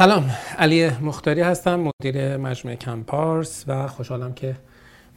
[0.00, 4.56] سلام علی مختاری هستم مدیر مجموعه کمپارس و خوشحالم که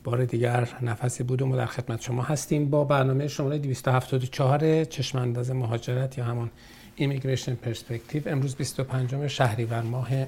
[0.04, 5.52] بار دیگر نفسی بودم و در خدمت شما هستیم با برنامه شماره 274 چشم انداز
[5.52, 6.52] مهاجرت یا همان
[6.96, 10.10] ایمیگریشن پرسپکتیو امروز 25 شهریور ماه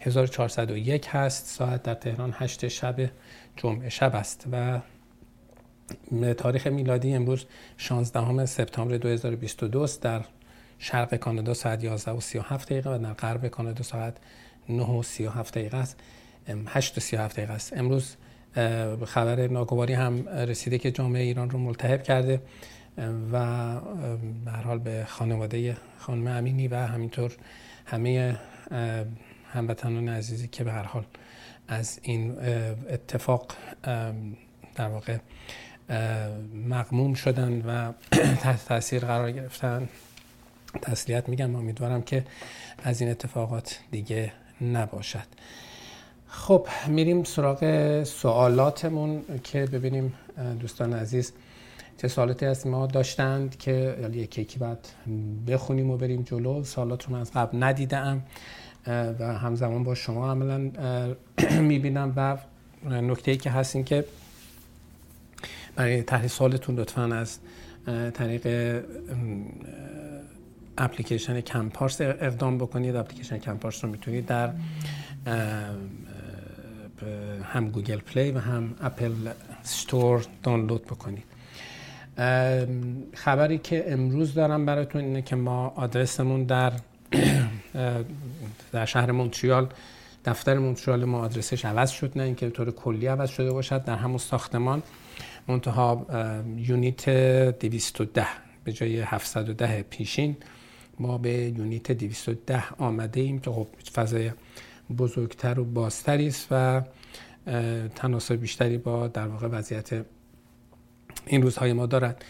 [0.00, 3.10] 1401 هست ساعت در تهران 8 شب
[3.56, 4.80] جمعه شب است و
[6.34, 7.44] تاریخ میلادی امروز
[7.76, 10.02] 16 سپتامبر 2022 است.
[10.02, 10.20] در
[10.78, 14.16] شرق کانادا ساعت 11 و 37 دقیقه و در غرب کانادا ساعت
[14.68, 16.00] 9 و 37 دقیقه است.
[16.66, 17.72] 8 و 37 دقیقه است.
[17.76, 18.16] امروز
[19.04, 22.40] خبر ناگواری هم رسیده که جامعه ایران رو ملتهب کرده.
[23.32, 23.80] و
[24.44, 27.32] به حال به خانواده خانم امینی و همینطور
[27.86, 28.38] همه
[29.52, 31.04] هموطنان عزیزی که به هر حال
[31.68, 32.36] از این
[32.90, 33.52] اتفاق
[34.74, 35.18] در واقع
[36.68, 37.92] مقموم شدن و
[38.42, 39.88] تحت تاثیر قرار گرفتن.
[40.82, 41.56] تسلیت میگم.
[41.56, 42.24] امیدوارم که
[42.82, 45.26] از این اتفاقات دیگه نباشد.
[46.28, 50.14] خب میریم سراغ سوالاتمون که ببینیم
[50.60, 51.32] دوستان عزیز
[51.98, 54.88] چه سوالاتی از ما داشتند که یکی یکی بعد
[55.48, 56.64] بخونیم و بریم جلو.
[56.64, 58.22] سوالات رو من از قبل ندیدم
[58.86, 60.70] و همزمان با شما عملا
[61.68, 62.12] می‌بینم.
[62.16, 62.36] و
[62.90, 64.04] نکته ای که هست این که
[65.76, 67.38] برای تحلیل سوالتون لطفا از
[68.14, 68.46] طریق
[70.78, 72.96] اپلیکیشن کمپارس اقدام بکنید.
[72.96, 74.50] اپلیکیشن کمپارس رو می‌تونید در
[77.44, 79.12] هم گوگل پلی و هم اپ
[79.62, 81.24] استور دانلود بکنید.
[83.14, 86.72] خبری که امروز دارم براتون اینه که ما آدرسمون در
[88.72, 89.68] در شهر مونتریال
[90.24, 93.84] دفتر مونتریال ما آدرسش عوض شد نه اینکه طور کلی عوض شده باشد.
[93.84, 94.82] در همون ساختمان
[95.48, 96.06] منتها
[96.56, 98.26] یونیت 210
[98.64, 100.36] به جای 710 پیشین
[100.98, 104.30] ما به یونیت 210 آمده ایم که خب فضای
[104.98, 106.82] بزرگتر و بازتری است و
[107.94, 110.04] تناسب بیشتری با در واقع وضعیت
[111.26, 112.24] این روزهای ما دارد.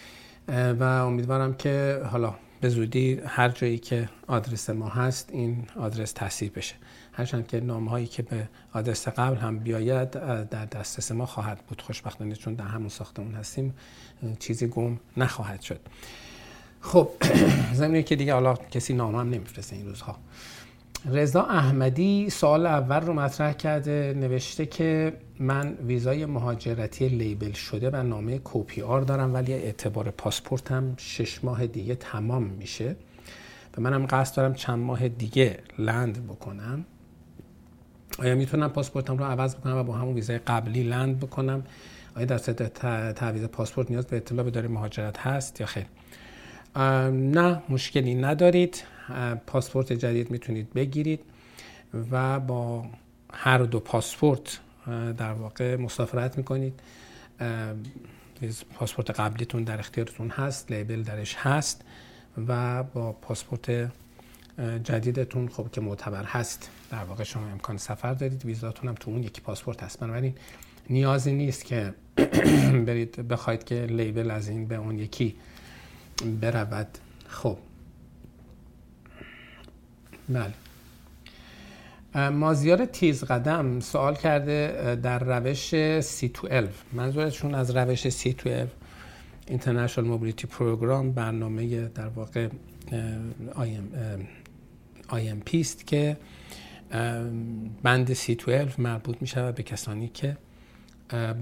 [0.48, 6.50] و امیدوارم که حالا به زودی هر جایی که آدرس ما هست این آدرس تصحیح
[6.54, 6.74] بشه.
[7.12, 10.10] هرچند که نام هایی که به آدرس قبل هم بیاید
[10.48, 11.82] در دسترس ما خواهد بود.
[11.82, 13.74] خوشبختانه چون در همون ساختمون هستیم
[14.38, 15.80] چیزی گم نخواهد شد.
[16.84, 17.08] خب
[17.72, 20.16] زمینه که دیگه حالا کسی نام هم نمیفرسته این روزها.
[21.10, 28.02] رضا احمدی سوال اول رو مطرح کرده نوشته که من ویزای مهاجرتی لیبل شده و
[28.02, 32.96] نامه کوپی آر دارم ولی اعتبار پاسپورتم شش ماه دیگه تمام میشه
[33.78, 36.84] و منم قصد دارم چند ماه دیگه لند بکنم.
[38.18, 41.64] آیا می‌تونم پاسپورتم رو عوض بکنم و با همون ویزای قبلی لند بکنم؟
[42.16, 42.38] آیا در
[43.12, 45.86] تعویض پاسپورت نیاز به اطلاع به مهاجرت هست یا خیر؟
[46.76, 48.82] نه مشکلی ندارید.
[49.46, 51.20] پاسپورت جدید می‌تونید بگیرید
[52.10, 52.86] و با
[53.32, 54.58] هر دو پاسپورت
[55.16, 56.80] در واقع مسافرت می‌کنید.
[58.74, 61.84] پاسپورت قبلیتون در اختیارتون هست لیبل درش هست
[62.48, 63.90] و با پاسپورت
[64.84, 66.70] جدیدتون خب که معتبر هست.
[66.90, 70.00] در واقع شما امکان سفر دارید ویزاتون هم تو اون یکی پاسپورت هست.
[70.00, 70.34] بنابراین
[70.90, 71.94] نیازی نیست که
[72.86, 75.36] برید بخواید که لیبل از این به اون یکی
[76.40, 76.88] برود.
[77.28, 77.58] خب.
[80.28, 80.54] بله.
[82.30, 88.48] مازیار تیز قدم سوال کرده در روش C12 منظورشون از روش C12
[89.48, 92.48] International Mobility Program برنامه در واقع
[95.08, 96.16] IMP است که
[97.82, 100.36] بند C12 مربوط می شود به کسانی که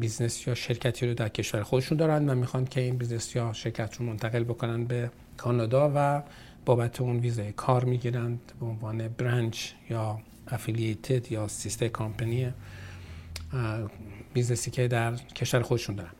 [0.00, 3.96] business یا شرکتی رو در کشور خودشون دارن و می‌خوان که این business یا شرکت
[3.96, 6.22] رو منتقل بکنن به کانادا و
[6.64, 12.52] بابت اون ویزای کار می‌گیرند به عنوان branch یا affiliated یا sister company
[14.34, 16.10] business ی که در کشور خودشون دارن.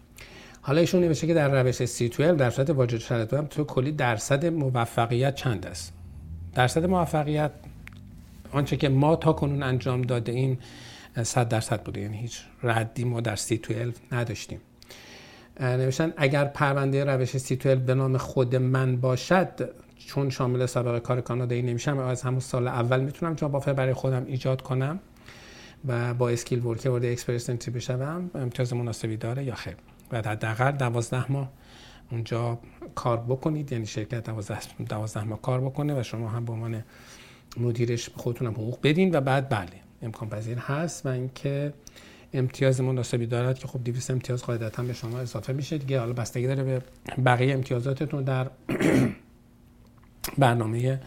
[0.62, 4.47] حالا ایشون نوشته که در روش C12 در صورت واجد شرط هم تو کلی درصد
[4.47, 5.93] موفقیت چند است؟
[6.55, 7.50] درصد موفقیت
[8.53, 10.59] آنچه که ما تا کنون انجام داده این
[11.23, 12.00] صد درصد بوده.
[12.00, 14.61] یعنی هیچ ردی ما در C12 نداشتیم.
[15.61, 19.70] نوشتن اگر پرونده روش C12 به نام خود من باشد
[20.06, 24.25] چون شامل سابقه کار کانادایی نمیشم از همون سال اول می‌تونم job offer برای خودم
[24.26, 25.00] ایجاد کنم
[25.88, 29.76] و با skilled worker وارد Express Entry بشم امتیاز مناسبی داره یا خیر؟
[30.12, 31.53] و حداقل 12 ماه
[32.11, 32.58] اونجا
[32.94, 33.73] کار بکنید.
[33.73, 34.58] یعنی شرکت 12
[34.88, 36.85] 12 ماه کار بکنه و شما هم به عنوان
[37.56, 39.81] مدیرش خودتون هم حقوق بدین و بعد بله.
[40.03, 41.73] امکان پذیر هست و اینکه
[42.33, 45.79] امتیاز مناسبی دارد که خب 200 امتیاز قاعدتا به شما اضافه میشه.
[45.79, 46.83] دیگه حالا بستگی داره به
[47.25, 48.51] بقیه امتیازاتتون در
[50.39, 51.01] برنامه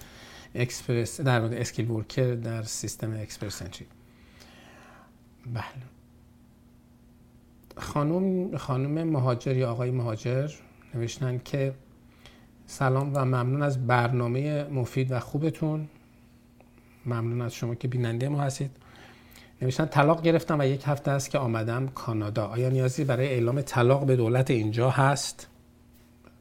[0.56, 3.88] اکسپرس در مورد skilled worker در سیستم Express Entry.
[5.54, 5.64] بله.
[7.78, 10.52] خانم خانم مهاجر یا آقای مهاجر
[10.94, 11.74] نوشتن که
[12.66, 15.88] سلام و ممنون از برنامه مفید و خوبتون.
[17.06, 18.72] ممنون از شما که بیننده ما هستید.
[19.62, 22.48] نوشتن طلاق گرفتم و یک هفته است که آمدم کانادا.
[22.48, 25.48] آیا نیازی برای اعلام طلاق به دولت اینجا هست؟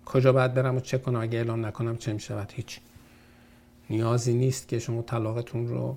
[0.05, 2.81] کجا باید برم و چه کنم؟ اگه اعلام نکنم چه می‌شود؟ هیچ.
[3.91, 5.97] نیازی نیست که شما طلاقتون رو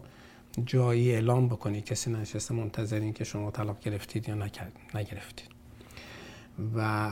[0.66, 4.36] جایی اعلام بکنید کسی نشسته منتظرین که شما طلاق گرفتید یا
[4.96, 5.50] نگرفتید.
[6.76, 7.10] و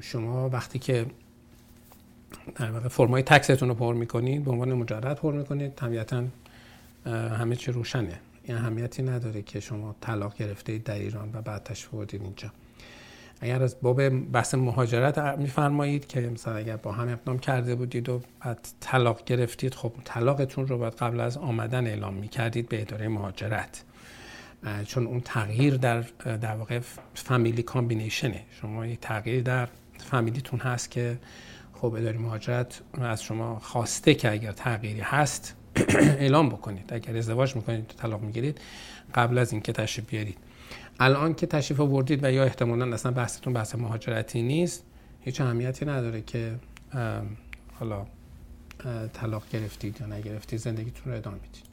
[0.00, 1.06] شما وقتی که
[2.54, 5.74] در واقع فرمای تکستون رو پر می‌کنید به عنوان مجرد پر می‌کنید.
[5.74, 6.24] طبیعتا
[7.06, 8.20] همه چی روشنه.
[8.42, 12.50] این اهمیتی نداره که شما طلاق گرفته در ایران و بعد تشریف بردید اینجا.
[13.40, 18.20] اگر از باب بحث مهاجرت میفرمایید که مثلا اگر با هم اقدام کرده بودید و
[18.44, 23.84] بعد طلاق گرفتید خب طلاقتون رو باید قبل از آمدن اعلام می‌کردید به اداره مهاجرت.
[24.86, 26.80] چون اون تغییر در در واقع
[27.14, 31.18] فامیلی کامبینیشنه شما یه تغییر در فامیلیتون هست که
[31.72, 35.56] خب اداره مهاجرت از شما خواسته که اگر تغییری هست
[36.20, 36.92] اعلام بکنید.
[36.92, 38.60] اگر ازدواج می‌کنید طلاق می‌گیرید
[39.14, 40.38] قبل از اینکه تشریف بیارید.
[41.00, 44.84] الان که تشریف آوردید و یا احتمالا اصلا بحثتون بحث مهاجرتی نیست
[45.20, 46.54] هیچ اهمیتی نداره که
[47.78, 48.06] حالا
[49.12, 51.64] طلاق گرفتید یا نگرفتید زندگیتون رو ادامه می‌دید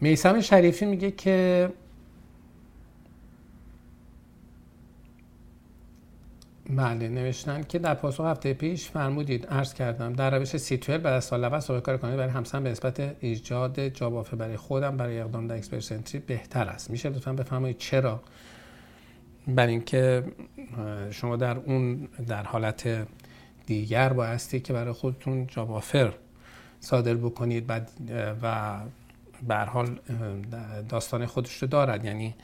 [0.00, 1.68] میسم شریفی میگه که
[6.68, 11.24] بله نوشتن که در پاسخ هفته پیش فرمودید عرض کردم در روش سی بعد از
[11.24, 15.46] سال اول صحبت کار کنید برای همسن به نسبت ایجاد جاب برای خودم برای اقدام
[15.46, 16.90] در اکسپرسنتری بهتر است.
[16.90, 18.20] میشه لطفا بفرمایید چرا؟
[19.48, 20.24] برای اینکه
[21.10, 23.06] شما در اون در حالت
[23.66, 26.12] دیگر بایستی که برای خودتون job offer
[26.80, 27.90] صادر بکنید بعد
[28.42, 28.76] و
[29.48, 29.98] به هر حال
[30.88, 32.04] داستان خودش رو دارد.
[32.04, 32.34] یعنی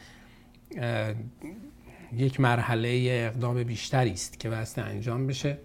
[2.17, 5.59] یک مرحله اقدام بیشتری است که باید انجام بشه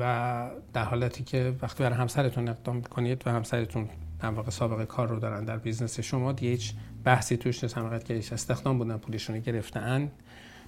[0.00, 3.88] و در حالتی که وقتی برای همسرتون اقدام کنید و همسرتون
[4.20, 6.72] در واقع سابقه کار رو دارن در business شما دیگه هیچ
[7.04, 7.78] بحثی توش نیست.
[7.78, 10.10] همقدر که هیچ استخدام بودن پولشون رو گرفتن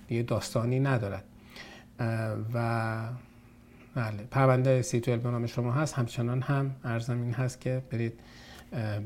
[0.09, 1.25] دیگه داستانی ندارد
[2.55, 3.09] و
[3.95, 5.95] بله پرونده سی تو به نام شما هست.
[5.95, 8.21] همچنان هم ارزم این هست که برید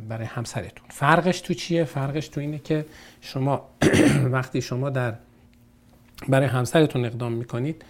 [0.08, 0.86] برای همسرتون.
[0.90, 2.86] فرقش تو چیه؟ فرقش تو اینه که
[3.20, 3.68] شما
[4.36, 5.14] وقتی شما در
[6.28, 7.84] برای همسرتون اقدام می‌کنید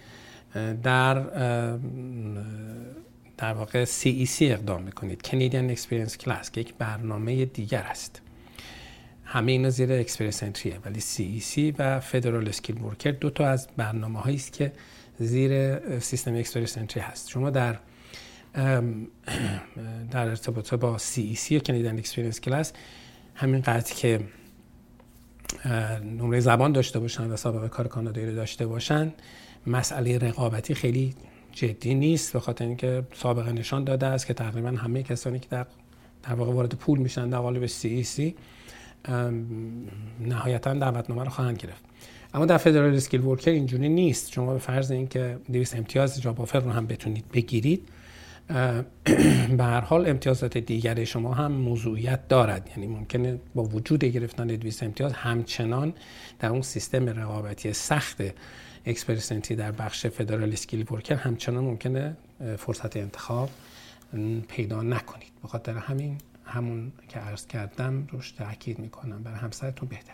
[0.83, 1.23] در
[3.37, 5.21] در واقع CEC اقدام می‌کنید.
[5.21, 8.21] Canadian Experience Class که یک برنامه دیگر است.
[9.25, 13.67] همه اینا زیر Express Entry ه ولی CEC و Federal Skilled Worker دو تا از
[13.77, 14.71] برنامه است که
[15.19, 17.29] زیر سیستم Express Entry هست.
[17.29, 17.77] شما در
[20.11, 22.67] در ارتباط با CEC یا Canadian Experience Class
[23.35, 24.19] همین قدر که
[26.03, 29.13] نمره زبان داشته باشن و سابقه کار کانادایی رو داشته باشن
[29.67, 31.13] مسئله رقابتی خیلی
[31.51, 35.65] جدی نیست به خاطر اینکه سابقه نشان داده است که تقریبا همه کسانی که در
[36.23, 38.21] در واقع وارد pool میشن در قالب CEC
[40.19, 41.83] نهایتا دعوتنامه رو خواهند گرفت.
[42.33, 44.31] اما در Federal Skilled Worker اینجوری نیست.
[44.31, 47.87] شما به فرض اینکه 200 امتیاز job offer رو هم بتونید بگیرید.
[49.57, 52.69] به هر حال امتیازات دیگر شما هم موضوعیت دارد.
[52.69, 55.93] یعنی ممکنه با وجود گرفتن 200 امتیاز همچنان
[56.39, 58.21] در اون سیستم رقابتی سخت
[58.85, 62.17] Express Entry در بخش Federal Skilled Worker همچنان ممکنه
[62.57, 63.49] فرصت انتخاب
[64.47, 65.31] پیدا نکنید.
[65.41, 69.23] به خاطر همین همون که عرض کردم روش تاکید می‌کنم.
[69.23, 70.13] برای همسرتون بهتر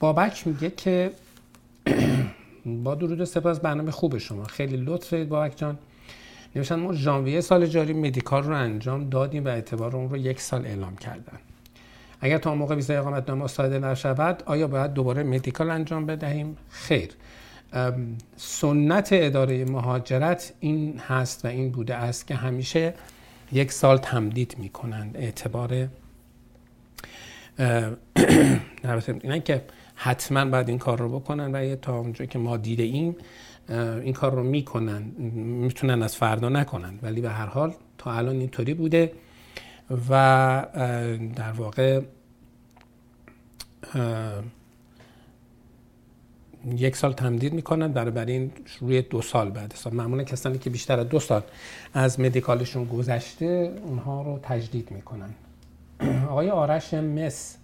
[0.00, 1.12] بابک میگه که
[2.84, 4.44] با درود سپاس برنامه خوب شما.
[4.44, 5.78] خیلی لطف بابک جان.
[6.56, 10.66] نوشتن ما ژانویه سال جاری مدیکال رو انجام دادیم و اعتبار اون رو یک سال
[10.66, 11.38] اعلام کردن.
[12.20, 17.10] اگر تا موقع ویزای اقامت نامه صادر نشود آیا باید دوباره مدیکال انجام بدهیم؟ خیر.
[18.36, 22.94] سنت اداره مهاجرت این هست و این بوده است که همیشه
[23.52, 25.16] یک سال تمدید می‌کنند.
[25.16, 25.88] اعتبار
[29.24, 29.62] نه که
[29.94, 33.16] حتما باید این کار رو بکنن و تا اونجا که ما دیده ایم
[33.68, 35.02] این کار رو می‌کنن
[35.62, 36.98] می‌تونن از فردا نکنن.
[37.02, 39.12] ولی به هر حال تا الان اینطوری بوده
[40.10, 40.66] و
[41.36, 42.00] در واقع
[46.76, 49.72] یک سال تمدید می‌کنن برای این روی دو سال بعد.
[49.72, 51.42] حساب معمولا کسانی که بیشتر از دو سال
[51.94, 55.30] از مدیکالشون گذشته اونها رو تجدید می‌کنن.
[56.30, 57.56] آقای آرش مس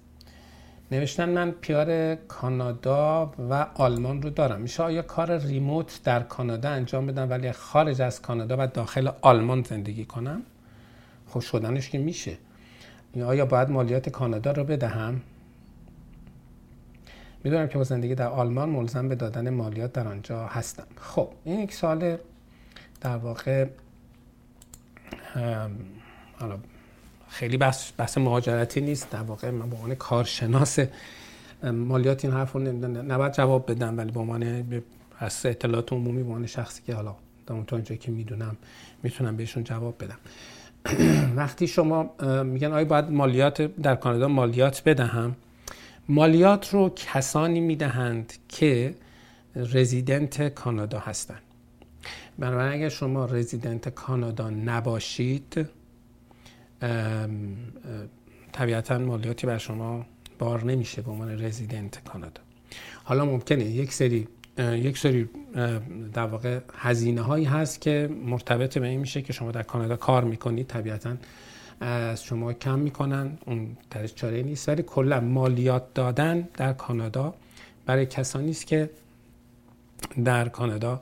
[0.90, 4.60] نوشتن من پیار کانادا و آلمان رو دارم.
[4.60, 9.62] میشه آیا کار ریموت در کانادا انجام بدم ولی خارج از کانادا و داخل آلمان
[9.62, 10.42] زندگی کنم؟
[11.26, 12.38] خوش شدنش که میشه.
[13.24, 15.20] آیا باید مالیات کانادا رو بدهم؟
[17.44, 20.86] می‌دونم که با زندگی در آلمان ملزم به دادن مالیات در آنجا هستم.
[20.96, 22.16] خب این یک سال
[23.00, 23.66] در واقع
[26.38, 26.58] حالا
[27.34, 29.10] خیلی بحث, بحث مهاجرتی نیست.
[29.10, 30.78] در واقع من به عنوان کارشناس
[31.62, 34.64] مالیات این حرف رو نباید جواب بدم ولی به عنوان
[35.18, 37.14] از اطلاعات عمومی به عنوان شخصی که حالا
[37.66, 38.56] تا که می‌دونم
[39.02, 40.18] می‌تونم بهشون جواب بدم.
[41.40, 42.14] وقتی شما
[42.44, 45.36] میگن آیا باید مالیات در کانادا مالیات بدهم؟
[46.08, 48.94] مالیات رو کسانی می‌دهند که
[49.56, 51.42] رزیدنت کانادا هستند
[52.38, 55.68] بنابراین اگر شما رزیدنت کانادا نباشید
[58.52, 60.06] طبیعتا مالیاتی بر شما
[60.38, 62.40] بار نمیشه به عنوان رزیدنت کانادا.
[63.04, 65.28] حالا ممکنه یک سری یک سری
[66.12, 70.24] در واقع هزینه هایی هست که مرتبط به این میشه که شما در کانادا کار
[70.24, 70.66] می‌کنید.
[70.66, 71.16] طبیعتا
[71.80, 73.38] از شما کم می‌کنن.
[73.46, 74.68] اون درش چاره نیست.
[74.68, 77.34] ولی کلا مالیات دادن در کانادا
[77.86, 78.90] برای کسانی است که
[80.24, 81.00] در کانادا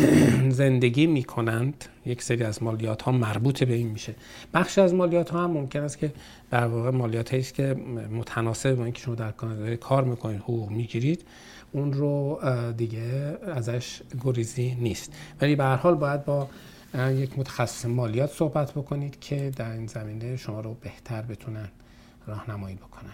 [0.50, 4.14] زندگی می کنند یک سری از مالیات ها مربوط به این میشه.
[4.54, 6.12] بخش از مالیات ها هم ممکن است که
[6.50, 7.74] در واقع مالیات است که
[8.12, 11.24] متناسب با اینکه شما در کانادا کار می‌کنید حقوق می‌گیرید
[11.72, 12.40] اون رو
[12.76, 15.12] دیگه ازش گریزی نیست.
[15.40, 16.48] ولی به هر حال باید با
[16.94, 21.68] یک متخصص مالیات صحبت بکنید که در این زمینه شما رو بهتر بتونن
[22.26, 23.12] راهنمایی بکنن.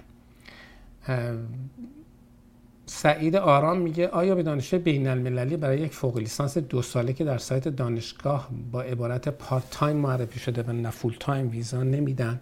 [2.87, 7.25] سعید آرام میگه آیا به دانشگاه بین المللی برای یک فوق لیسانس دو ساله که
[7.25, 12.41] در سایت دانشگاه با عبارت part-time معرفی شده و نه full-time ویزا نمیدن؟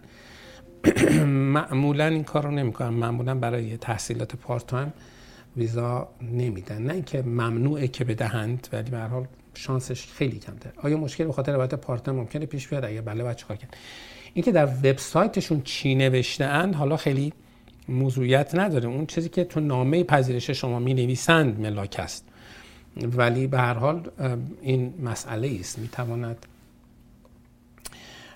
[1.55, 2.89] معمولا این کار رو نمی‌کنن.
[2.89, 4.93] معمولا برای تحصیلات part-time
[5.57, 6.81] ویزا نمیدن.
[6.81, 11.53] نه اینکه ممنوعه که بدهند ولی به حال شانسش خیلی کمتر آیا مشکل به خاطر
[11.53, 13.77] عبارت پارت تایم ممکنه پیش بیاد؟ اگه بله بچه کار کرد؟
[14.33, 17.33] اینکه در وبسایتشون چی نوشته حالا خیلی
[17.87, 18.89] موضوعیت نداره.
[18.89, 22.25] اون چیزی که تو نامه پذیرش شما می نویسند ملاک است.
[22.97, 24.09] ولی به هر حال
[24.61, 25.79] این مسئله است.
[25.79, 26.45] می تواند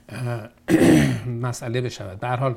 [1.47, 2.19] مسئله بشود.
[2.19, 2.55] به هر حال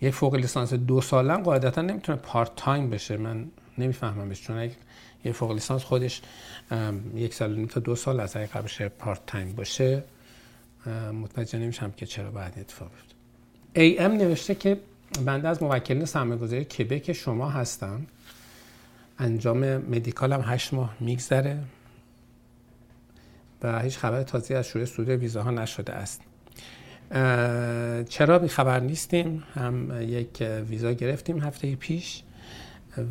[0.00, 3.16] یک فوق لیسانس دو ساله قاعدتا نمی‌تونه part-time بشه.
[3.16, 3.44] من
[3.78, 4.70] نمیفهممش چون
[5.24, 6.22] یه فوق لیسانس خودش
[7.14, 10.02] یک سال تا دو سال از اگه قبلش part-time باشه
[11.22, 13.14] متوجه نمیشم که چرا باید اتفاق بیفته.
[13.74, 14.78] ای ام نوشته که
[15.24, 18.06] بنده از موکلین سرمایه گذاری کبک شما هستم.
[19.18, 21.58] انجام medical م هشت ماه میگذره
[23.62, 26.20] و هیچ خبر تازه‌ای از شروع صدور ویزاها نشده است.
[28.08, 32.22] چرا بی خبر نیستیم؟ هم یک ویزا گرفتیم هفته پیش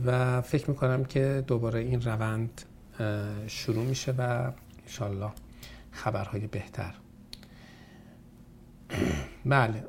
[0.05, 2.61] و فکر می‌کنم که دوباره این روند
[3.47, 4.51] شروع میشه و
[4.83, 5.31] انشالله
[5.91, 6.93] خبرهای بهتر.
[9.45, 9.83] بله.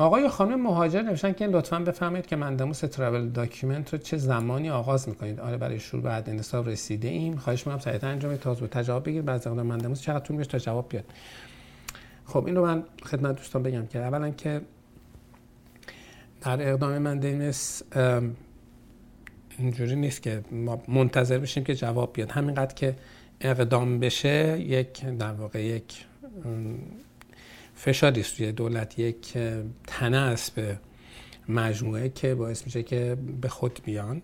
[0.00, 5.08] آقای خانم مهاجر نوشتن که لطفا بفهمید که mandamus travel document رو چه زمانی آغاز
[5.08, 5.40] می‌کنید.
[5.40, 7.36] آره برای شروع به حد نصاب رسیده ایم.
[7.36, 10.88] خواهش می‌کنم سریعتر انجام تازه تا جواب بگیر بعد از mandamus چقدر طول تا جواب
[10.88, 11.04] بیاد.
[12.24, 14.60] خب این رو من خدمت دوستان بگم که اولا که
[16.40, 17.82] در اقدام مندموس
[19.58, 22.30] اینجوری نیست که ما منتظر بشیم که جواب بیاد.
[22.30, 22.96] همینقدر که
[23.40, 26.04] اقدام بشه یک در واقع یک
[27.80, 29.38] فشاری است روی دولت یک
[29.86, 30.78] تنه است به
[31.48, 34.22] مجموعه که باعث میشه که به خود بیان.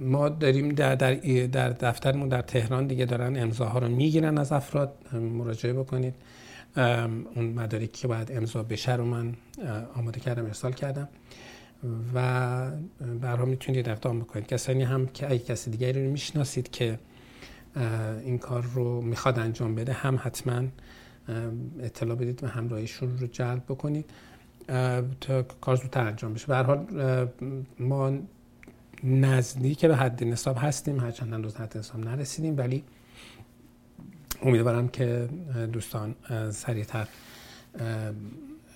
[0.00, 1.14] ما داریم در, در,
[1.46, 4.94] در دفترمون در تهران دیگه دارن امضاها رو می‌گیرن از افراد.
[5.12, 6.14] مراجعه بکنید.
[7.34, 9.34] اون مدارکی که باید امضا بشه رو من
[9.94, 11.08] آماده کردم ارسال کردم.
[12.14, 12.70] و
[13.20, 14.46] برها می‌تونید اقدام بکنید.
[14.46, 16.98] کسانی هم که اگه کسی دیگری رو می‌شناسید که
[18.24, 20.62] این کار رو می‌خواد انجام بده هم حتما
[21.80, 24.10] اطلاع بدید و همراهیشون رو جلب بکنید
[25.20, 26.46] تا کار زودتر انجام بشه.
[26.46, 26.86] به حال
[27.78, 28.18] ما
[29.04, 32.84] نزدیک به حد نصاب هستیم هرچند هنوز حد نصاب نرسیدیم ولی
[34.42, 35.28] امیدوارم که
[35.72, 36.14] دوستان
[36.50, 37.08] سریعتر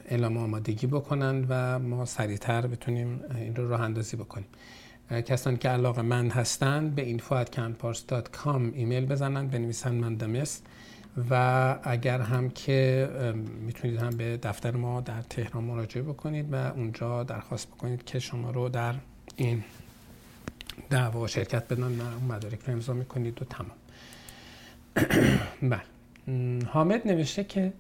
[0.09, 4.47] اعلام آمادگی بکنن و ما سریعتر بتونیم این رو راه اندازی بکنیم.
[5.26, 10.62] کسانی که علاقه مند هستند به info.canpars.com ایمیل بزنن بنویسن مندمس
[11.31, 13.09] و اگر هم که
[13.67, 18.51] می‌تونید هم به دفتر ما در تهران مراجعه بکنید و اونجا درخواست بکنید که شما
[18.51, 18.95] رو در
[19.37, 19.65] این
[20.91, 23.77] دعوا شرکت بدن و اون مدارک رو امضا می‌کنید و تمام.
[25.73, 25.83] بله.
[26.67, 27.73] حامد نوشته که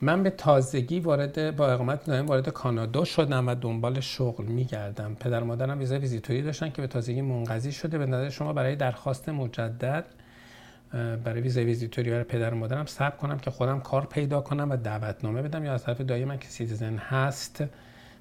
[0.00, 5.14] من به تازگی وارد با اقامت دائم وارد کانادا شدم و دنبال شغل میگردم.
[5.14, 7.98] پدر مادرم ویزای ویزیتوری داشتن که به تازگی منقضی شده.
[7.98, 10.04] به نظر شما برای درخواست مجدد
[10.92, 15.42] برای ویزای ویزیتوری برای پدر مادرم ثبت کنم که خودم کار پیدا کنم و دعوتنامه
[15.42, 15.64] بدم.
[15.64, 17.64] یا از طرف دایی من که citizen هست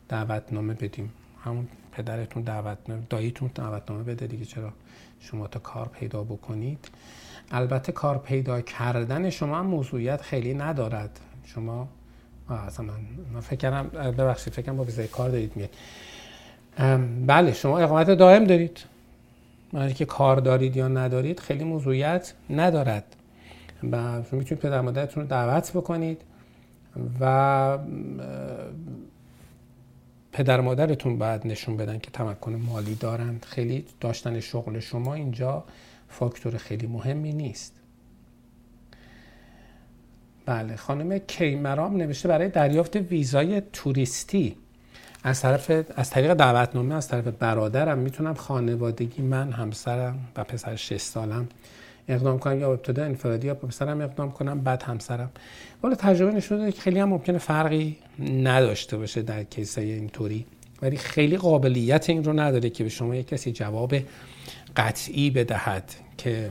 [0.09, 1.13] دعوتنامه بدیم.
[1.43, 4.73] همون پدرتون دعوتنامه داییتون دعوتنامه بده دیگه چرا
[5.19, 6.89] شما تا کار پیدا بکنید؟
[7.51, 11.19] البته کار پیدا کردن شما هم موضوعیت خیلی ندارد.
[11.45, 11.89] شما
[12.49, 12.93] اصلا من,
[13.33, 15.69] من فکر ببخشید فکر با ویزای کار دارید میاد.
[17.27, 18.90] بله شما اقامت دائم دارید.
[19.95, 23.15] که کار دارید یا ندارید خیلی موضوعیت ندارد.
[23.91, 26.21] و شما می‌تونید پدر مادرتون رو دعوت بکنید
[27.19, 27.77] و
[30.31, 35.63] پدر مادرتون باید نشون بدن که تمکن مالی دارند خیلی داشتن شغل شما اینجا
[36.09, 37.75] فاکتور خیلی مهمی نیست.
[40.45, 44.57] بله خانم کیمرام نوشته برای دریافت ویزای توریستی.
[45.23, 51.01] از طرف از طریق دعوتنامه از طرف برادرم می‌تونم خانوادگی من همسرم و پسر 6
[51.01, 51.47] سالم
[52.07, 52.59] اقدام کنم.
[52.59, 55.31] یا ابتدا انفرادی یا پسرم اقدام کنم بعد همسرم.
[55.83, 60.45] ولی تجربه نشون داده که خیلی هم ممکنه فرقی نداشته باشه در کیسای اینطوری.
[60.81, 63.95] ولی خیلی قابلیت این رو نداره که به شما یک کسی جواب
[64.77, 66.49] قطعی بدهد که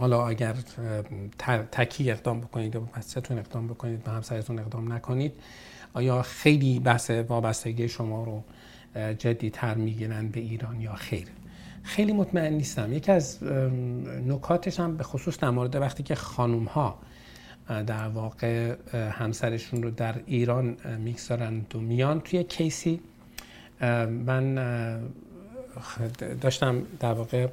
[0.00, 0.54] حالا اگر
[1.72, 5.32] تکی اقدام بکنید یا بچه‌تون اقدام بکنید به همسرتون اقدام نکنید.
[5.94, 8.42] آیا خیلی بحث وابستگی شما رو
[9.12, 11.26] جدی تر می‌گیرن به ایران یا خیر؟
[11.82, 12.92] خیلی مطمئن نیستم.
[12.92, 13.42] یکی از
[14.26, 16.98] نکاتش هم به خصوص در مورد وقتی که خانوم ها
[17.86, 23.00] در واقع همسرشون رو در ایران می‌گذارند و میان توی کیسی.
[24.26, 24.54] من
[26.40, 27.48] داشتم در واقع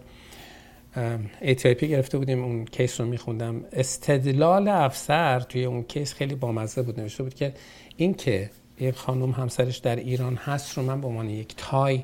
[1.42, 3.62] ATIP گرفته بودیم اون کیس رو میخوندم.
[3.74, 7.00] استدلال افسر توی اون کیس خیلی بامزه بود.
[7.00, 7.54] نوشته بود که
[7.98, 12.04] این که یک خانم همسرش در ایران هست رو من به عنوان یک تای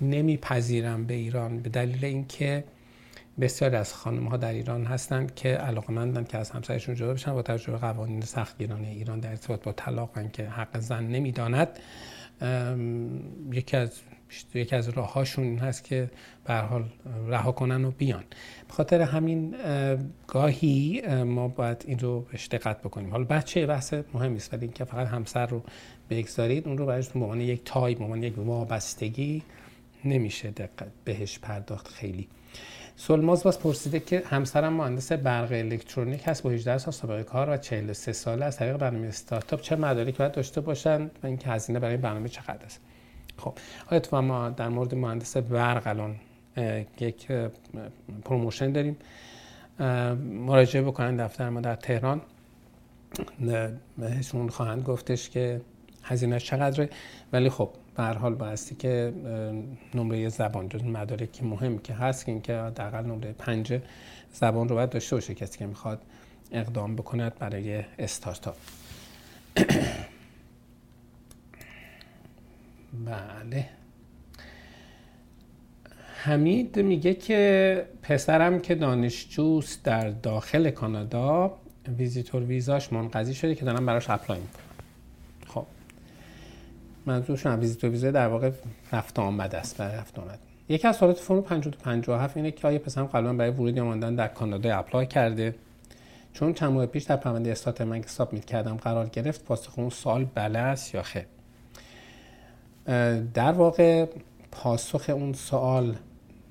[0.00, 2.64] نمیپذیرم به ایران به دلیل اینکه
[3.40, 7.42] بسیاری از خانم ها در ایران هستند که علاقمندن که از همسرشون جدا بشن با
[7.42, 11.78] توجه به قوانین سختگیرانه ایران در ارتباط با طلاق که حق زن نمی‌داند.
[13.52, 13.90] یکی از
[14.54, 16.10] یکی از راههاشون این هست که
[16.44, 16.84] به حال
[17.28, 18.24] رها کنن و بیان.
[18.68, 19.54] به خاطر همین
[20.26, 23.10] گاهی ما باید این رو بهش دقت بکنیم.
[23.10, 25.62] حالا بچه بحث مهم است ولی اینکه فقط همسر رو
[26.10, 29.42] بگذارید اون رو برایتون به عنوان یک tie به عنوان یک وابستگی
[30.04, 32.28] نمیشه دقت بهش پرداخت خیلی.
[32.96, 37.56] سلماز باز پرسیده که همسرم مهندس برق الکترونیک هست با 18 سال سابقه کار و
[37.56, 41.96] 43 ساله از طریق برنامه استارتاپ چه مدارکی باید داشته باشن و اینکه هزینه برای
[41.96, 42.80] برنامه چقدر است؟
[43.38, 46.16] خب حالا تو ما در مورد مهندس برق الان
[47.00, 47.32] یک
[48.24, 48.96] promotion داریم؟
[50.20, 52.20] مراجعه بکنن دفتر ما در تهران.
[53.98, 55.60] بهشون خواهند گفتش که
[56.02, 56.90] هزینه چقدره.
[57.32, 59.12] ولی خب به هر حال بایستی که
[59.94, 63.80] نمره زبان جز مدارکی مهم که هست که اینکه حداقل نمره پنج
[64.32, 66.02] زبان رو باید داشته باشه کسی که می‌خواد
[66.52, 68.56] اقدام بکند برای استارتاپ.
[73.04, 73.68] بله.
[76.26, 81.56] حمید میگه که پسرم که دانشجوست در داخل کانادا
[81.98, 84.62] visitor visa ش منقضی شده که دارم براش apply می‌کنم.
[85.46, 85.66] خب.
[87.06, 88.50] منظورشون visitor visa در واقع
[88.92, 90.38] رفت آمد است برای رفت آمد.
[90.68, 94.28] یکی از سوالات فرم 557 اینه که آیا پسرم قبلا برای ورود یا ماندن در
[94.28, 95.54] کانادا apply کرده؟
[96.32, 99.90] چون چند ماه پیش در پرونده status من که submit کردم قرار گرفت پاسخ اون
[99.90, 101.24] سوال بله است یا خیر؟
[103.34, 104.06] در واقع
[104.52, 105.96] پاسخ اون سوال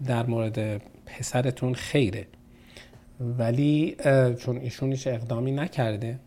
[0.06, 2.28] در مورد پسرتون خیره.
[3.20, 3.96] ولی
[4.40, 6.20] چون ایشون هیچ اقدامی نکرده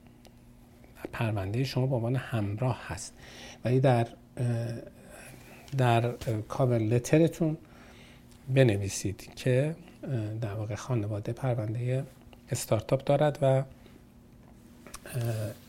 [1.13, 3.15] پرونده شما با عنوان همراه هست.
[3.65, 4.09] ولی در
[5.77, 6.13] در
[6.49, 7.57] کاور لترتون
[8.49, 9.75] بنویسید که
[10.41, 12.05] در واقع خانواده پرونده
[12.51, 13.63] استارتاپ دارد و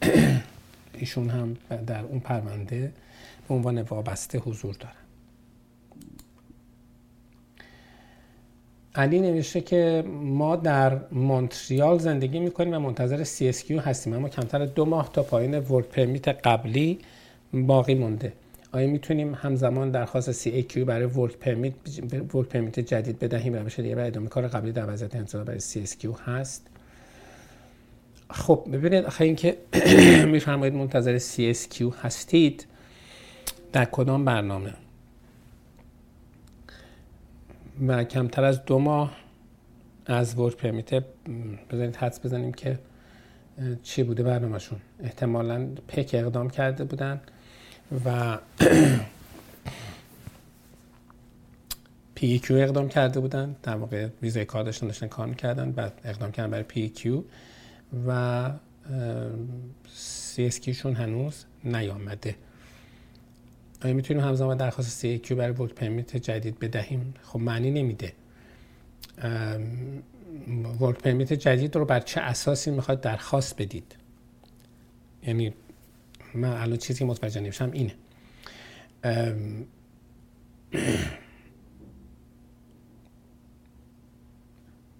[0.99, 2.91] ایشون هم در اون پرونده
[3.49, 4.95] به عنوان وابسته حضور دارن
[8.95, 14.85] علی نوشته که ما در مونتریال زندگی می‌کنیم و منتظر CSQ هستیم اما کمتر دو
[14.85, 16.99] ماه تا پایین ورک پرمیت قبلی
[17.53, 18.33] باقی مونده.
[18.71, 21.73] آیا می‌تونیم همزمان درخواست CAQ برای ورک پرمیت
[22.33, 26.05] ورک پرمیت جدید بدهیم بشه دیگه برای ادامه کار قبلی در وضعیت انتظار برای CSQ
[26.25, 26.67] هست؟
[28.29, 29.57] خب ببینید آخه اینکه
[30.33, 32.65] میفرمایید منتظر CSQ هستید
[33.71, 34.73] در کدام برنامه؟
[37.87, 39.15] و کمتر از دو ماه
[40.05, 41.03] از work permit
[41.71, 42.79] بزنید حدس بزنیم که
[43.83, 44.79] چی بوده برنامهشون.
[44.99, 47.21] احتمالا PEQ اقدام کرده بودن
[48.05, 48.37] و
[52.15, 53.55] PEQ اقدام کرده بودن.
[53.63, 57.23] در واقع ویزای کار داشتن داشتن کار می‌کردن بعد اقدام کردن برای PEQ
[58.07, 58.51] و
[59.93, 62.35] CSQ شون هنوز نیامده.
[63.83, 68.13] آیا می‌تونیم همزمان درخواست CAQ برای work permit جدید بدهیم؟ خب معنی نمیده.
[70.79, 73.95] work permit جدید رو بر چه اساسی می‌خواد درخواست بدید؟
[75.23, 75.53] یعنی
[76.33, 77.95] من الان چیزی متوجه نمیشم اینه.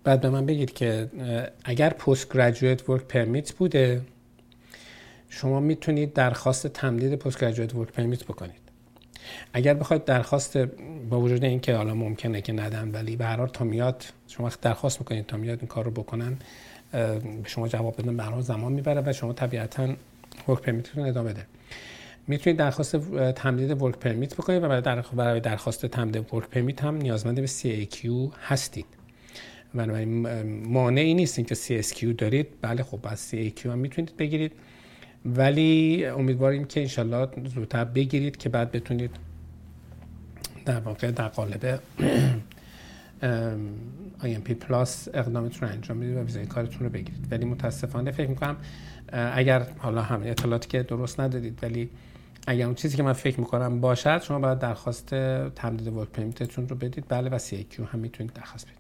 [0.04, 1.10] بعد به من بگید که
[1.64, 4.02] اگر post-graduate work permit بوده
[5.30, 8.69] شما می‌تونید درخواست تمدید post-graduate work permit بکنید.
[9.54, 10.58] اگر بخواید درخواست
[11.10, 15.26] با وجود اینکه حالا ممکنه که ندن ولی به هر تا میاد شما درخواست می‌کنید
[15.26, 16.38] تا میاد این کار رو بکنن
[16.92, 19.88] به شما جواب بدن به زمان می‌بره و شما طبیعتا
[20.48, 21.46] work permit تون ادامه بده.
[22.28, 22.96] می‌تونید درخواست
[23.32, 24.82] تمدید work permit بکنید و
[25.16, 28.08] برای درخواست تمدید work permit هم نیازمند به CAQ
[28.42, 28.86] هستید.
[29.74, 30.28] بنابراین
[30.68, 32.48] مانعی نیست که CSQ دارید.
[32.62, 34.52] بله خب از CAQ هم می‌تونید بگیرید.
[35.26, 39.12] ولی امیدواریم که انشالله زودتر بگیرید که بعد بتونید
[40.66, 41.80] در واقع در قالب
[44.22, 47.28] IMP پلاس اقدامتون رو انجام بدید و ویزای کارتون رو بگیرید.
[47.32, 48.58] ولی متاسفانه فکر می‌کنم
[49.12, 51.90] اگر حالا هم اطلاعاتی که درست ندادید ولی
[52.48, 55.10] اگر اون چیزی که من فکر می‌کنم باشد شما باید درخواست
[55.56, 57.06] تمدید ورک پرمیتتون رو بدید.
[57.10, 58.80] بله و CAQ هم می‌تونید درخواست بدید.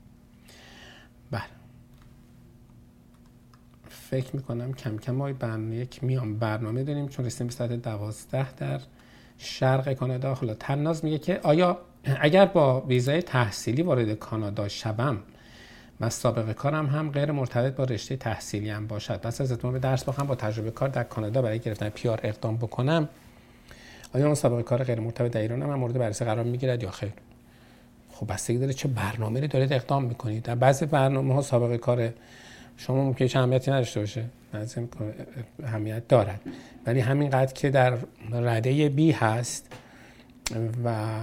[1.32, 1.59] بله.
[4.10, 8.54] فکر می‌کنم کم کم ما برنامه یک میام برنامه داریم چون رسیدیم به ساعت دوازده
[8.54, 8.80] در
[9.38, 10.34] شرق کانادا.
[10.34, 11.78] حالا تناز میگه که آیا
[12.19, 15.17] اگر با ویزای تحصیلی وارد کانادا شوم
[16.02, 20.04] و سابقه کارم هم غیر مرتبط با رشته تحصیلی هم باشد پس از اتمام درس
[20.04, 23.10] بخوام با تجربه کار در کانادا برای گرفتن پیار اقدام بکنم
[24.13, 27.13] آیا اون سابقه کار غیر مرتبط در ایران هم مورد بررسی قرار می‌گیرد یا خیر؟
[28.12, 30.43] خب بستگی داره چه برنامه رو دارید اقدام می‌کنید.
[30.43, 32.13] در بعضی برنامه ها سابقه کار
[32.79, 34.25] شما ممکنه چه اهمیتی نداشته باشه.
[35.63, 36.41] اهمیت دارد.
[36.85, 37.97] ولی همینقدر که در
[38.31, 39.73] رده بی هست
[40.83, 41.15] و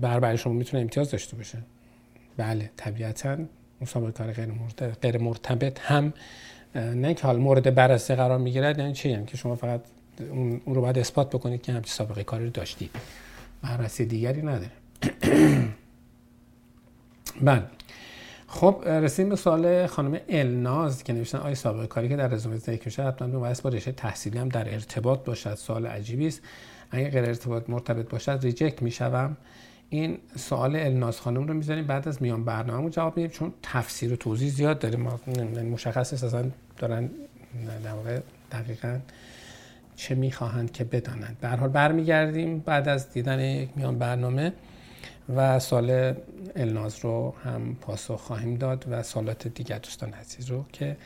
[0.00, 1.58] بر شما می‌تونه امتیاز داشته باشه.
[2.36, 3.36] بله طبیعتا
[3.80, 4.48] مسابقه کار غیر
[5.02, 6.12] غیر مرتبط هم
[6.74, 9.80] نه که حال مورد بررسی قرار می‌گیرد یعنی چی؟ یعنی که شما فقط
[10.30, 12.90] اون رو باید اثبات بکنید که همچین سابقه کاری رو داشتید
[13.62, 14.70] بررسی دیگری نداره.
[17.42, 17.62] بله.
[18.50, 22.82] خب رسیدیم به سوال خانم الناز که نوشتن آیا سابقه کاری که در رزومه ذکر
[22.84, 25.54] میشه حتما به با رشته تحصیلی هم در ارتباط باشد.
[25.54, 26.40] سوال عجیبی است.
[26.90, 29.36] اگر غیر ارتباط مرتبط باشد ریجکت می‌شوم.
[29.90, 34.16] این سوال الناز خانم رو می‌ذاریم بعد از میان برنامه جواب میدیم چون تفسیر و
[34.16, 35.08] توضیح زیاد داریم.
[35.72, 37.10] مشخص است اصلا دارن
[37.84, 38.20] در واقع
[38.52, 38.98] دقیقا
[39.96, 41.36] چه می‌خواهند که بدانند.
[41.40, 44.52] به حال برمیگردیم بعد از دیدن یک میان برنامه.
[45.36, 46.14] و سال
[46.56, 50.96] الناز رو هم پاسخ خواهیم داد و سالات دیگر دوستان عزیز رو که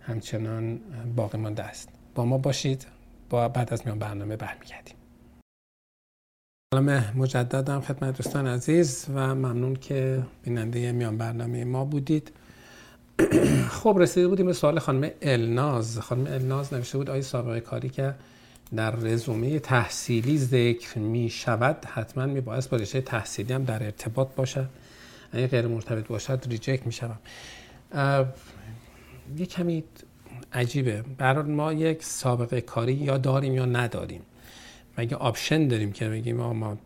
[0.00, 0.80] همچنان
[1.16, 1.88] باقی مانده است.
[2.14, 2.86] با ما باشید.
[3.30, 4.94] با بعد از میان برنامه برمیگردیم.
[6.74, 12.32] سلام مجددم خدمت دوستان عزیز و ممنون که بیننده میان برنامه ما بودید.
[13.80, 15.98] خب رسیده بودیم به سوال خانم الناز.
[15.98, 18.14] خانم الناز نوشته بود آیا سابقه کاری که
[18.76, 24.28] در رزومه تحصیلی ذکر می شود حتما می باید با رشته تحصیلی هم در ارتباط
[24.36, 24.68] باشد.
[25.32, 27.18] اگه غیر مرتبط باشد reject می شود
[29.36, 29.84] یه کمی
[30.52, 31.04] عجیبه.
[31.18, 34.22] برای ما یک سابقه کاری یا داریم یا نداریم.
[34.98, 36.78] مگه option داریم که بگیم ما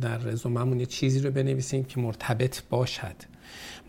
[0.00, 3.16] در رزوممون یه چیزی رو بنویسیم که مرتبط باشد؟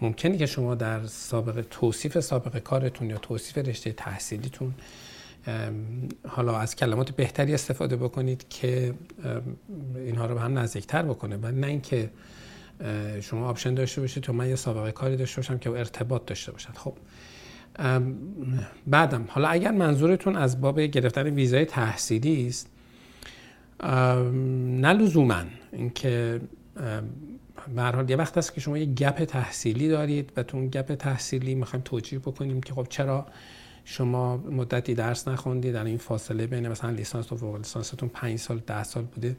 [0.02, 4.74] ممکنه که شما در سابقه توصیف سابقه کارتون یا توصیف رشته تحصیلیتون
[6.28, 8.94] حالا از کلمات بهتری استفاده بکنید که
[9.96, 11.38] اینها رو به هم نزدیکتر بکنه.
[11.38, 12.10] و نه اینکه
[13.22, 16.74] شما option داشته باشید تو من یه سابقه کاری داشته باشم که ارتباط داشته باشد.
[16.74, 16.94] خب
[18.88, 22.70] بعدم حالا اگر منظورتون از باب گرفتن ویزای تحصیلی است
[23.84, 25.42] نه لزوما
[25.74, 26.42] اینکه
[27.76, 30.96] به حال یه وقت است که شما یه gap تحصیلی دارید و تو اون gap
[30.96, 33.26] تحصیلی می‌خوایم توجیه بکنیم که خب چرا
[33.90, 38.62] شما مدتی درس نخوندید در این فاصله بین مثلا لیسانس و فوق لیسانستون 5 سال
[38.68, 39.36] 10 سال بوده.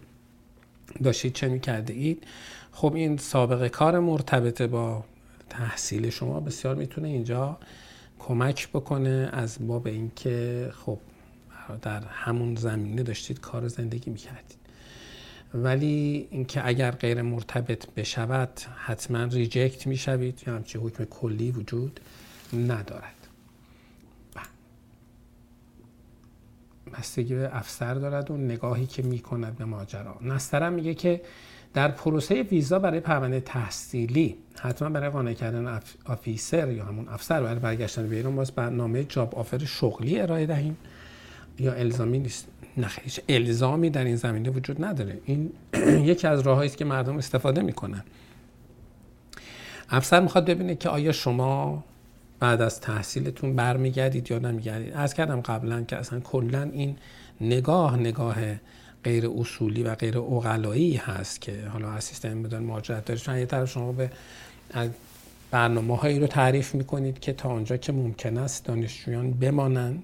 [1.03, 2.25] داشتید چه می‌کرده اید
[2.73, 5.05] خب این سابقه کار مرتبط با
[5.51, 6.41] تحصیل شما.
[6.41, 7.59] بسیار می‌تونه اینجا
[8.19, 10.99] کمک بکنه از باب اینکه خب
[11.83, 14.59] در همون زمینه داشتید کار زندگی می‌کردید.
[15.55, 20.43] ولی اینکه اگر غیر مرتبط بشود حتما ریجکت می‌شوید.
[20.47, 22.01] یا همچه حکم کلی وجود
[22.53, 23.18] ندارد.
[26.89, 30.17] بستگی به افسر دارد و نگاهی که می‌کند به ماجرا.
[30.23, 31.21] نسترم میگه که
[31.75, 37.59] در پروسه ویزا برای پرونده تحصیلی حتما برای قانع کردن آفیسر یا همون افسر برای
[37.59, 40.77] برگشتن به ایران باز برنامه جاب آفر شغلی ارائه دهیم.
[41.59, 42.49] یا الزامی نیست.
[42.77, 42.89] نه
[43.29, 45.21] الزامی در این زمینه وجود نداره.
[45.25, 45.53] این
[46.11, 48.05] یکی از راههایی است که مردم استفاده می‌کنن.
[49.91, 51.85] افسر می‌خواد ببینه که آیا شما
[52.41, 56.97] بعد از تحصیلتون برمیگردید یا نمیگردید؟ از کردم قبلا که اصلا کلا این
[57.41, 58.37] نگاه نگاه
[59.05, 63.47] غیر اصولی و غیر اقلایی هست که حالا از سیستم بدون مهاجرت دارید چون یه
[63.47, 64.11] طرف شما به
[65.51, 70.03] برنامه هایی رو تعریف می‌کنید که تا آنجا که ممکن است دانشجویان بمانند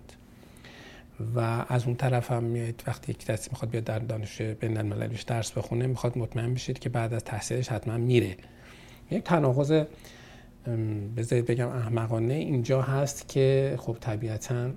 [1.34, 5.22] و از اون طرف هم میایید وقتی یک کسی می‌خواد بیاد در دانشجوی بین المللیش
[5.22, 8.36] درس بخونه می‌خواد مطمئن بشید که بعد از تحصیلش حتما میره.
[9.10, 9.84] یک تناقض
[11.16, 14.70] بذارید بگم احمقانه اینجا هست که خب طبیعتا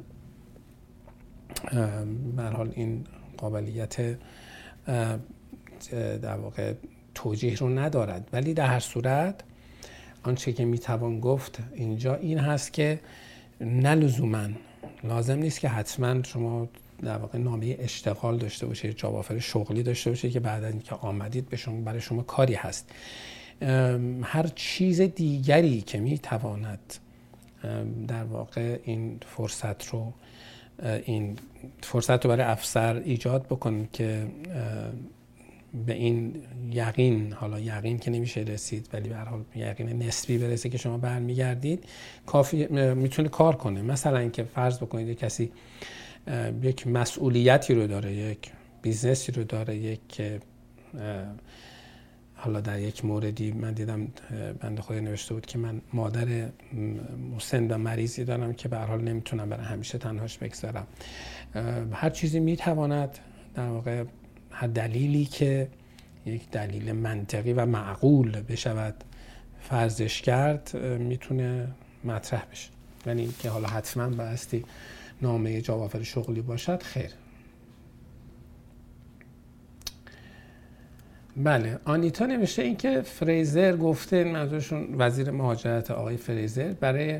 [2.53, 3.03] حال این
[3.37, 4.17] قابلیت
[6.21, 6.73] در واقع
[7.15, 8.29] توجیه رو ندارد.
[8.33, 9.43] ولی در هر صورت
[10.23, 12.99] آنچه که می‌توان گفت اینجا این هست که
[13.61, 13.95] نه
[15.03, 16.69] لازم نیست که حتما شما
[17.01, 21.57] در واقع نامه اشتغال داشته باشید آفر شغلی داشته باشید که بعد اینکه آمدید به
[21.57, 22.89] شما برای شما کاری هست.
[24.23, 26.93] هر چیز دیگری که می‌تواند
[28.07, 30.13] در واقع این فرصت رو
[31.05, 31.35] این
[31.81, 34.27] فرصت رو برای افسر ایجاد بکنید که
[35.85, 36.35] به این
[36.71, 40.97] یقین حالا یقین که نمیشه رسید ولی به هر حال یقین نسبی برسه که شما
[40.97, 41.83] برمیگردید
[42.25, 43.81] کافی می‌تونه کار کنه.
[43.81, 45.51] مثلا اینکه فرض بکنید کسی
[46.61, 50.21] یک مسئولیتی رو داره یک business ی رو داره یک
[52.39, 54.07] حالا در یک موردی من دیدم
[54.59, 56.49] بنده خدا نوشته بود که من مادر
[57.35, 60.87] مسن و مریضی دارم که به حال نمی‌تونم برای همیشه تنهاش بگذارم.
[61.93, 63.17] هر چیزی می‌تواند
[63.55, 64.03] در واقع
[64.51, 65.67] هر دلیلی که
[66.25, 69.03] یک دلیل منطقی و معقول بشود
[69.61, 71.67] فرضش کرد می‌تونه
[72.03, 72.69] مطرح بشه.
[73.05, 74.65] یعنی که حالا حتما بایستی
[75.21, 77.09] نامه جواب شغلی باشد خیر.
[81.43, 87.19] بله آنیتا نوشته این که فریزر گفته منظورشون وزیر مهاجرت آقای فریزر برای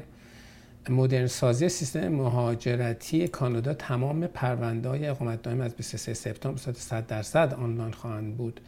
[0.90, 7.08] مدرن سازی سیستم مهاجرتی کانادا تمام پرونده های اقامت دائم از 23 سپتامبر صورت 100
[7.08, 8.62] درصد آنلاین خواهند بود.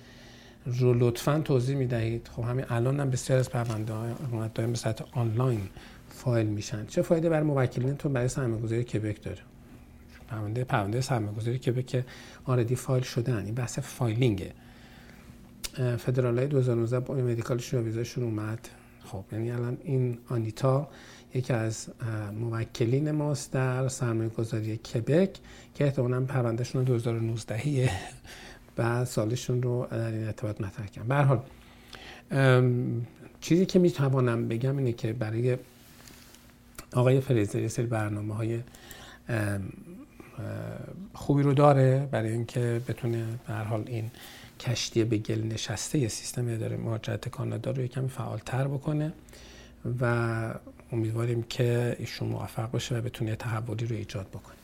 [0.65, 4.71] رو لطفا توضیح می دهید خب همین الان هم بسیار از پرونده های اقامت دائم
[4.71, 5.62] به صورت آنلاین
[6.09, 6.85] فایل میشن.
[6.85, 9.41] چه فایده برای موکلینتون برای سرمایه‌گذاری کبک داره؟
[10.27, 12.05] پرونده پرونده سرمایه‌گذاری کبک که
[12.45, 13.45] آردی فایل شدن.
[13.45, 14.51] این بحث فایلینگه.
[15.80, 18.60] فدرال های 2019 با مدیکالشون و ویزاشون اومد.
[19.04, 20.88] خب یعنی الان این آنیتا
[21.34, 21.89] یکی از
[22.39, 25.30] موکلین ماست در سرمایه گذاری کبک
[25.76, 27.89] که احتمالا پروندهشون 2019
[28.76, 31.42] بعد سالشون رو در این ارتباط مطرح کردم به حال
[33.42, 35.58] چیزی که می‌توانم بگم اینه که برای
[36.94, 38.60] آقای فریزر یه سری برنامه های
[41.13, 44.12] خوبی رو داره برای اینکه بتونه به حال این
[44.60, 49.13] کشتی به گل نشسته سیستم اداره مهاجرت کانادا رو یکمی فعالتر بکنه
[50.02, 50.54] و
[50.91, 54.56] امیدواریم که ایشون موفق باشه و بتونه تحولی رو ایجاد بکنه.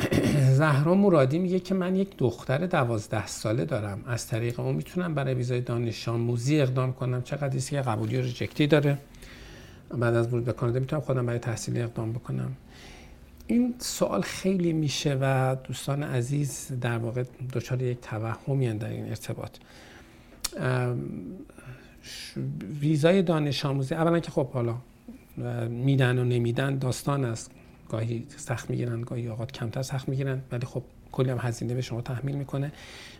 [0.60, 4.04] زهرا مرادی میگه که من یک دختر دوازده ساله دارم.
[4.06, 7.22] از طریق اون می‌تونم برای ویزای دانش آموزی اقدام کنم.
[7.22, 8.98] چقدر که قبولی و ریجکتی داره.
[9.98, 12.56] بعد از ورود به کانادا می‌تونم خودم برای تحصیلی اقدام بکنم.
[13.50, 19.50] این سوال خیلی میشه و دوستان عزیز در واقع دچار یک توهمی در این ارتباط.
[22.80, 24.76] ویزای دانش آموزی اولا که خب حالا
[25.68, 27.50] میدن و نمیدن داستان است.
[27.88, 30.82] گاهی سخت می‌گیرن گاهی اوقات کمتر سخت می‌گیرن ولی خب
[31.12, 32.72] کلی هم هزینه به شما تحمیل می‌کنه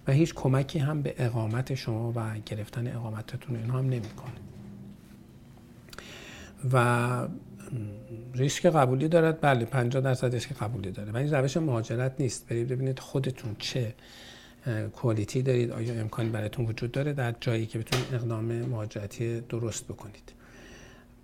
[0.06, 4.32] و هیچ کمکی هم به اقامت شما و گرفتن اقامتتون اینها هم نمی‌کنه.
[6.72, 7.28] و
[8.34, 9.40] ریسک قبولی دارد.
[9.40, 11.12] بله 50 درصد ریسک قبولی داره.
[11.12, 12.48] ولی روش مهاجرت نیست.
[12.48, 13.94] برید ببینید خودتون چه
[14.92, 15.70] کوالیتی دارید.
[15.70, 20.32] آیا امکانی برایتون وجود داره؟ در جایی که بتونید اقدام مهاجرتی درست بکنید.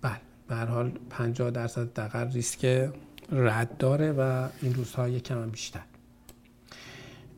[0.01, 2.89] بله به هر حال 50 درصد دقیق ریسک
[3.31, 5.79] رد داره و این روزها یکم هم بیشتر.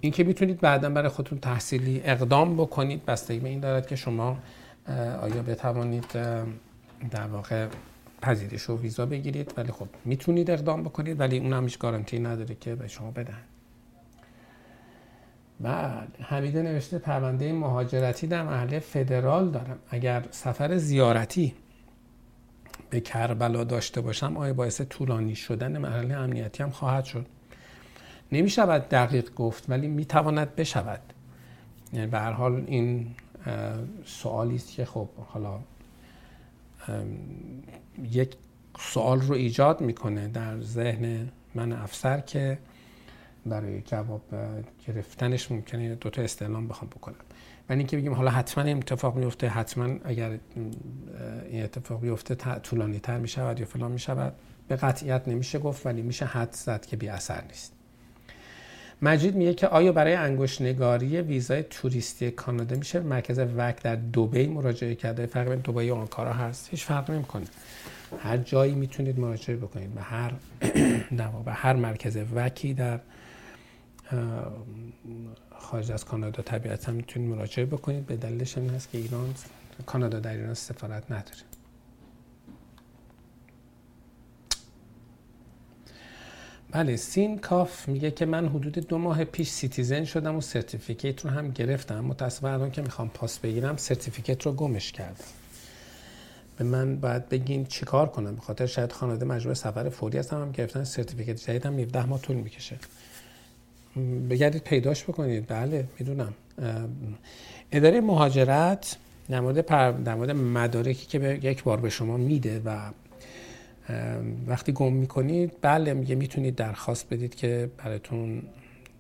[0.02, 4.38] اینکه می‌تونید بعدا برای خودتون تحصیلی اقدام بکنید بستگی به این دارد که شما
[5.22, 6.06] آیا بتوانید
[7.12, 7.68] در واقع
[8.22, 12.76] پذیرش و ویزا بگیرید ولی خب می‌تونید اقدام بکنید ولی اون هم گارانتی نداره که
[12.76, 13.42] به شما بدن.
[15.60, 19.80] بله حمیده نوشته پرونده مهاجرتی در محله فدرال دارم.
[19.90, 21.54] اگر سفر زیارتی
[22.90, 27.26] به کربلا داشته باشم آیا باعث طولانی شدن محله امنیتی هم خواهد شد؟
[28.32, 31.02] نمی شود دقیق گفت ولی می تواند بشود.
[31.94, 33.08] یعنی به هر حال این
[34.06, 35.60] سوالی است که خب حالا
[38.12, 38.36] یک
[38.80, 42.58] سوال رو ایجاد می‌کنه در ذهن من افسر که
[43.46, 44.22] برای جواب
[44.88, 47.16] گرفتنش ممکنه دو تا استعلام بخوام بکنم.
[47.70, 50.40] ولی اینکه بگیم حالا حتما این اتفاق میفته حتما اگر
[51.50, 54.34] این اتفاق بیفته طولانی تر می شود یا فلان می شود
[54.68, 57.79] به قطعیت نمیشه گفت ولی میشه حد زد که بی اثر نیست.
[59.02, 64.48] مجید میگه که آیا برای انگشت نگاری ویزای توریستی کانادا میشه؟ مرکز وک در دوبی
[64.48, 65.26] مراجعه کرده.
[65.26, 66.68] فرق بین دوبی و آنکارا هست.
[66.72, 67.46] هیچ فرق نمی‌کنه.
[68.20, 69.94] هر جایی می‌تونید مراجعه بکنید.
[69.94, 70.32] به هر
[71.46, 73.00] به هر مرکز وکی در
[75.60, 78.06] خارج از کانادا طبیعتا می‌تونید مراجعه بکنید.
[78.06, 79.34] به دلیلش این هست که ایران
[79.86, 81.49] کانادا در ایران سفارت نداره.
[86.72, 91.30] بله سین کاف میگه که من حدود دو ماه پیش citizen شدم و certificate رو
[91.32, 92.00] هم گرفتم.
[92.00, 95.24] متاسفانه الان که می‌خوام پاس بگیرم certificate رو گمش کردم.
[96.58, 100.52] به من باید بگین چیکار کنم؟ به خاطر شاید خانواده مجبور سفر فوری هستم هم
[100.52, 102.76] گرفتن certificate جدیدم 17 ماه طول می‌کشه.
[104.30, 105.48] بگردید پیداش بکنید.
[105.48, 106.34] بله می‌دونم.
[107.72, 108.98] اداره مهاجرت.
[109.30, 112.92] در مورد مدارکی که به یک بار به شما میده و
[114.48, 118.44] وقتی گم می‌کنید بله میگه می‌تونید درخواست بدید که براتون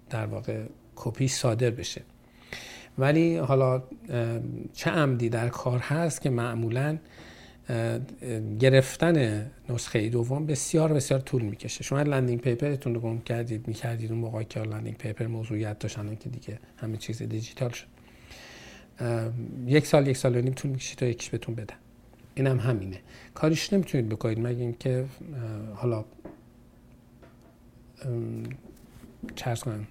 [0.09, 0.63] در واقع
[0.95, 2.01] کپی صادر بشه.
[2.97, 3.83] ولی حالا
[4.73, 6.97] چه عمدی در کار هست که معمولا
[8.59, 11.83] گرفتن نسخه دوم بسیار بسیار طول می‌کشه.
[11.83, 16.15] شما landing paper تون رو گم کردید می‌کردید اون موقع که landing paper موضوعیت داشتن
[16.15, 17.87] که دیگه همه چیز دیجیتال شد.
[19.67, 21.75] یک سال یک سال و نیم طول می‌کشه تا یکیش بهتون بدن.
[22.39, 22.99] این هم همینه.
[23.33, 24.39] کاریش نمی‌تونید بکنید.
[24.39, 25.05] مگه اینکه
[25.75, 26.05] حالا
[29.35, 29.87] چرس کنم.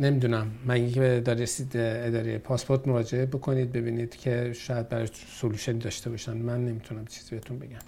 [0.00, 0.50] نمی‌دونم.
[0.66, 6.36] مگه اینکه به اداره اداره پاسپورت مراجعه بکنید ببینید که شاید برای سولوشن داشته باشن.
[6.36, 7.78] من نمی‌تونم چیزی بهتون بگم.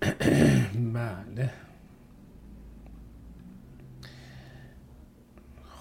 [0.94, 1.50] بله.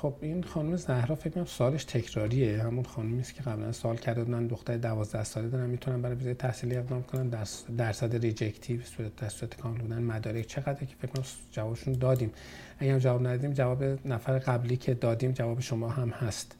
[0.01, 2.63] خب این خانم زهرا فکر کنم سوالش تکراریه.
[2.63, 6.33] همون خانمی است که قبلا سوال کرده بودن دختر 12 ساله دارن می‌تونن برای ویزای
[6.33, 7.29] تحصیلی اقدام کنن.
[7.29, 10.01] درصد reject ی در صورت کامل بودن.
[10.01, 12.31] مدارک چقدر که فکر کنم جوابشون دادیم.
[12.79, 16.55] اگر جواب ندادیم جواب نفر قبلی که دادیم جواب شما هم هست.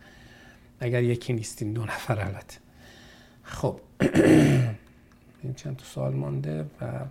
[0.79, 2.57] اگر یکی نیستیم دو نفر البته.
[3.43, 3.79] خب.
[5.43, 7.05] این چند تا سوال مانده و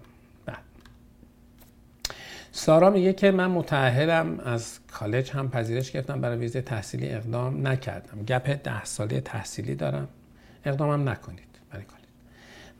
[2.57, 8.23] سارا میگه که من متعهدم از کالج هم پذیرش گرفتم برای ویزه تحصیلی اقدام نکردم.
[8.23, 10.09] گپ ده ساله تحصیلی دارم.
[10.65, 12.05] اقدامم نکنید برای کالج.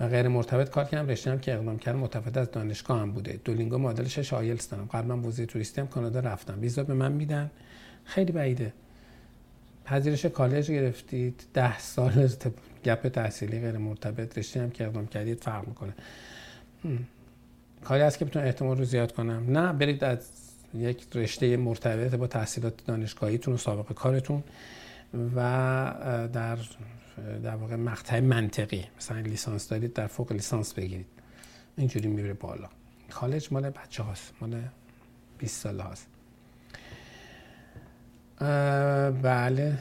[0.01, 3.41] و غیر مرتبط کار کردم رشته که اقدام کردم متفاوت از دانشگاه هم بوده.
[3.45, 4.89] دولینگو معادل 6 آیلتس دارم.
[4.93, 6.61] قبلا ویزه توریستی هم کانادا رفتم.
[6.61, 7.51] ویزا به من میدن.
[8.05, 8.73] خیلی بعیده.
[9.85, 11.43] پذیرش کالج گرفتید.
[11.55, 12.29] ده سال
[12.85, 14.39] گپ تحصیلی غیر مرتبط.
[14.39, 15.95] رشته هم که اقدام کردید فرق می‌کنه.
[17.89, 19.45] کاری هست که بتونم احتمال رو زیاد کنم.
[19.49, 20.31] نه برید از
[20.75, 24.45] یک رشته مرتبط با تحصیلات دانشگاهیتون و سابقه کارتون
[25.37, 25.41] و
[26.33, 26.59] در
[27.43, 31.07] در واقع مقطع منطقی مثلا لیسانس دارید در فوق لیسانس بگیرید.
[31.77, 32.69] اینجوری می‌بره بالا.
[33.11, 34.63] کالج مال بچه هاست مال
[35.39, 36.07] 20 ساله هاست.
[39.23, 39.79] بله.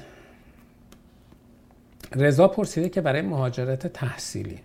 [2.15, 4.60] رضا پرسیده که برای مهاجرت تحصیلی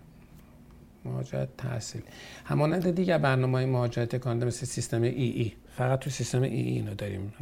[1.04, 2.02] مهاجرت تحصیل.
[2.44, 6.68] همانند دیگر برنامه های مهاجرت کانادا مثل سیستم ای ای فقط تو سیستم ای ای
[6.68, 7.32] اینو داریم.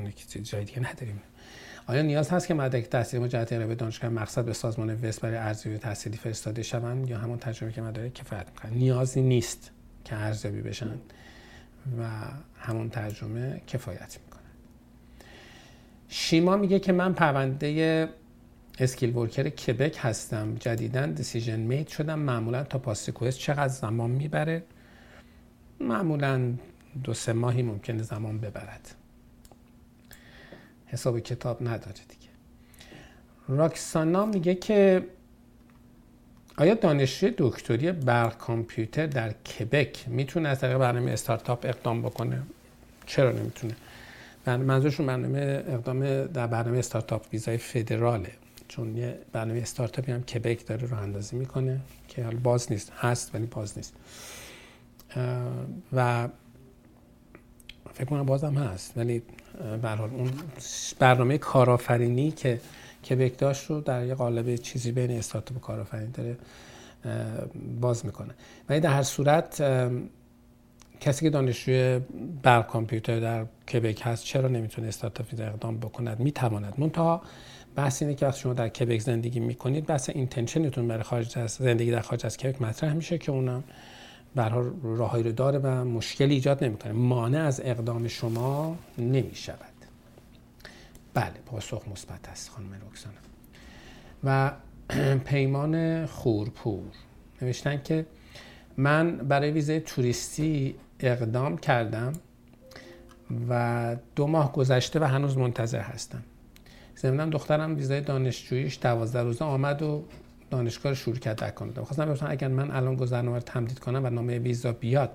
[0.42, 1.23] جای دیگه نداریم.
[1.87, 5.79] آیا نیاز هست که مدرک تحصیلی مجدد به دانشگاه مقصد به سازمان وست برای ارزیابی
[5.79, 9.71] تحصیلی فرستاده شوند یا همون تجربه که مدارک کفایت می‌کنن نیازی نیست
[10.04, 10.90] که ارزیابی بشن
[11.98, 12.04] و
[12.59, 14.42] همون ترجمه کفایت می‌کنه
[16.09, 18.09] شیما میگه که من پرونده
[18.81, 20.54] اسکیل ورکر کبک هستم.
[20.54, 22.18] جدیدا دیسیژن مید شدم.
[22.18, 24.62] معمولا تا پاس چقدر زمان می‌بره؟
[25.81, 26.52] معمولا
[27.04, 28.94] دو سه ماهی ممکنه زمان ببرد.
[30.87, 32.29] حساب کتاب نداره دیگه.
[33.48, 35.06] راکسانا میگه که
[36.56, 42.42] آیا دانشجوی دکتری برق کامپیوتر در کبک می‌تونه از طریق برنامه استارتاپ اقدام بکنه؟
[43.06, 43.76] چرا نمی‌تونه؟
[44.46, 48.33] منظورشون برنامه اقدام در برنامه استارتاپ ویزای فدراله.
[48.69, 53.35] چون یه برنامه استارتاپی هم کبک داره رو اندازی می‌کنه که حالا باز نیست هست
[53.35, 53.94] ولی باز نیست.
[55.92, 56.29] و
[57.94, 58.92] فکر کنم بازم هست.
[58.96, 59.23] ولی
[59.83, 60.33] به اون
[60.98, 62.60] برنامه کارآفرینی که
[63.10, 66.37] کبک داشت رو در یه قالب چیزی بین استارتاپ و کارآفرینی داره
[67.81, 68.35] باز می‌کنه.
[68.69, 69.62] ولی در هر صورت
[71.00, 72.00] کسی که دانشجوی
[72.42, 76.75] بر کامپیوتر در کبک هست چرا نمی‌تونه استارتاپ ویزا اقدام بکند؟ می‌تواند.
[76.79, 77.23] منتها
[77.79, 81.90] بحث اینه که وقتی شما در کبک زندگی می‌کنید بحث اینتنشنتون برای خارج از زندگی
[81.90, 83.64] در خارج از کبک مطرح میشه که اونم
[84.35, 86.92] برها راههایی رو داره و مشکلی ایجاد نمی‌کنه.
[86.92, 89.58] مانع از اقدام شما نمی‌شود.
[91.14, 93.16] بله پاسخ مثبت است خانم رکسانا
[94.24, 94.52] و
[95.31, 96.85] پیمان خورپور
[97.42, 98.06] نوشتن که
[98.76, 102.12] من برای ویزای توریستی اقدام کردم
[103.48, 106.22] و دو ماه گذشته و هنوز منتظر هستم.
[106.99, 110.05] ضمن دخترم ویزای دانشجوییش دوازده روزه آمد و
[110.51, 114.73] دانشگاه در کانادا خواستم بپرسم اگر من الان گذرنامه رو تمدید کنم و نامه ویزا
[114.73, 115.11] بیاد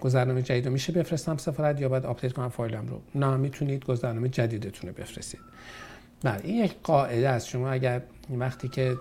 [0.00, 4.28] گذرنامه جدید رو میشه بفرستم سفارت یا باید update کنم فایلم رو؟ نه می‌تونید گذرنامه
[4.28, 5.40] جدیدتون رو بفرستید.
[6.22, 7.48] بله این یک قاعده است.
[7.48, 8.96] شما اگر وقتی که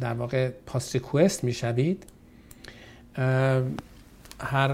[0.00, 2.04] در واقع pass request می‌شوید
[4.40, 4.70] هر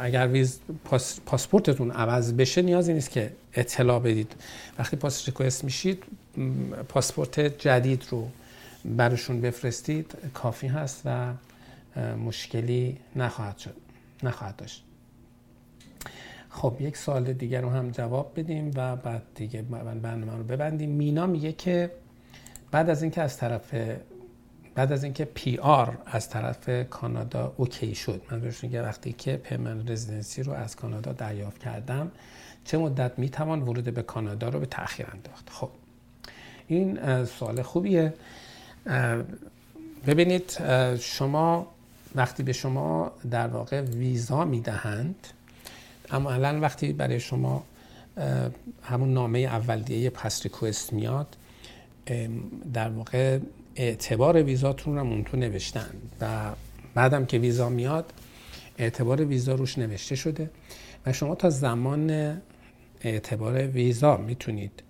[0.00, 4.32] اگر ویز پاس، پاسپورتتون عوض بشه نیازی نیست که اطلاع بدید.
[4.78, 6.04] وقتی pass request میشید
[6.88, 8.28] پاسپورت جدید رو
[8.84, 11.32] برشون بفرستید کافی هست و
[12.26, 13.76] مشکلی نخواهد شد
[14.22, 14.84] نخواهد داشت.
[16.48, 20.90] خب یک سوال دیگر رو هم جواب بدیم و بعد دیگه برنامه رو ببندیم.
[20.90, 21.90] مینا میگه که
[22.70, 23.74] بعد از اینکه از طرف
[24.74, 29.36] بعد از اینکه پی آر از طرف کانادا اوکی شد من بهش میگه وقتی که
[29.36, 32.10] پرمن رزیدنسی رو از کانادا دریافت کردم
[32.64, 35.70] چه مدت می‌توان ورود به کانادا رو به تاخیر انداخت؟ خب
[36.74, 38.14] این سوال خوبیه.
[40.06, 40.58] ببینید
[41.00, 41.66] شما
[42.14, 45.26] وقتی به شما در واقع ویزا می‌دهند
[46.10, 47.64] اما الان وقتی برای شما
[48.82, 51.36] همون نامه اولیه پس ریکوست میاد
[52.72, 53.38] در واقع
[53.76, 55.90] اعتبار ویزاتون رو اون تو نوشتن
[56.20, 56.50] و
[56.94, 58.12] بعدم که ویزا میاد
[58.78, 60.50] اعتبار ویزا روش نوشته شده
[61.06, 62.36] و شما تا زمان
[63.00, 64.82] اعتبار ویزا می‌تونید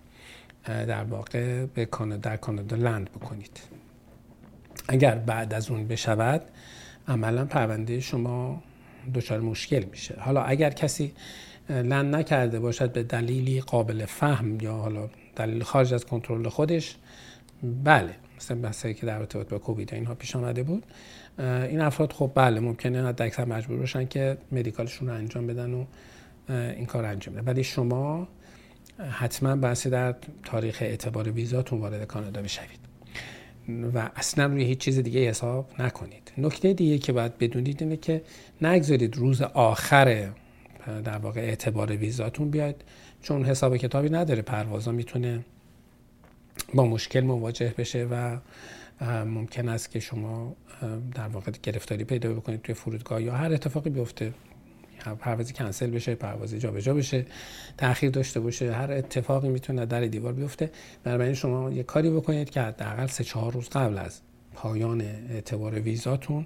[0.65, 3.59] در واقع به کانادا در کانادا لند بکنید.
[4.87, 6.41] اگر بعد از اون بشود
[7.07, 8.63] عملا پرونده شما
[9.13, 10.15] دچار مشکل میشه.
[10.19, 11.13] حالا اگر کسی
[11.69, 16.95] لند نکرده باشد به دلیلی قابل فهم یا حالا دلیل خارج از کنترل خودش
[17.83, 18.15] بله.
[18.37, 20.85] مثل بحثی که در ارتباط با کووید اینها پیش آمده بود.
[21.39, 25.85] این افراد خب بله ممکنه حد اکثر مجبور باشن که مدیکالشون رو انجام بدن و
[26.49, 27.45] این کار انجام بدن.
[27.45, 28.27] ولی شما
[29.09, 32.79] حتما بحثی در تاریخ اعتبار ویزاتون وارد کانادا بشوید.
[33.93, 36.31] و اصلا روی هیچ چیز دیگه حساب نکنید.
[36.37, 38.21] نکته دیگه که باید بدونید اینه که
[38.61, 40.29] نگذارید روز آخر
[41.03, 42.75] در واقع اعتبار ویزاتون بیاید
[43.21, 44.41] چون حساب کتابی نداره.
[44.41, 45.45] پروازا می‌تونه
[46.73, 48.37] با مشکل مواجه بشه و
[49.25, 50.55] ممکن است که شما
[51.15, 54.33] در واقع گرفتاری پیدا بکنید توی فرودگاه یا هر اتفاقی بیفته.
[55.19, 57.25] پروازی کنسل بشه پروازی جابجا بشه
[57.77, 60.71] تاخیر داشته باشه هر اتفاقی می‌تونه در دیوار بیفته.
[61.03, 64.21] بنابراین شما یه کاری بکنید که حداقل سه چهار روز قبل از
[64.53, 66.45] پایان اعتبار ویزاتون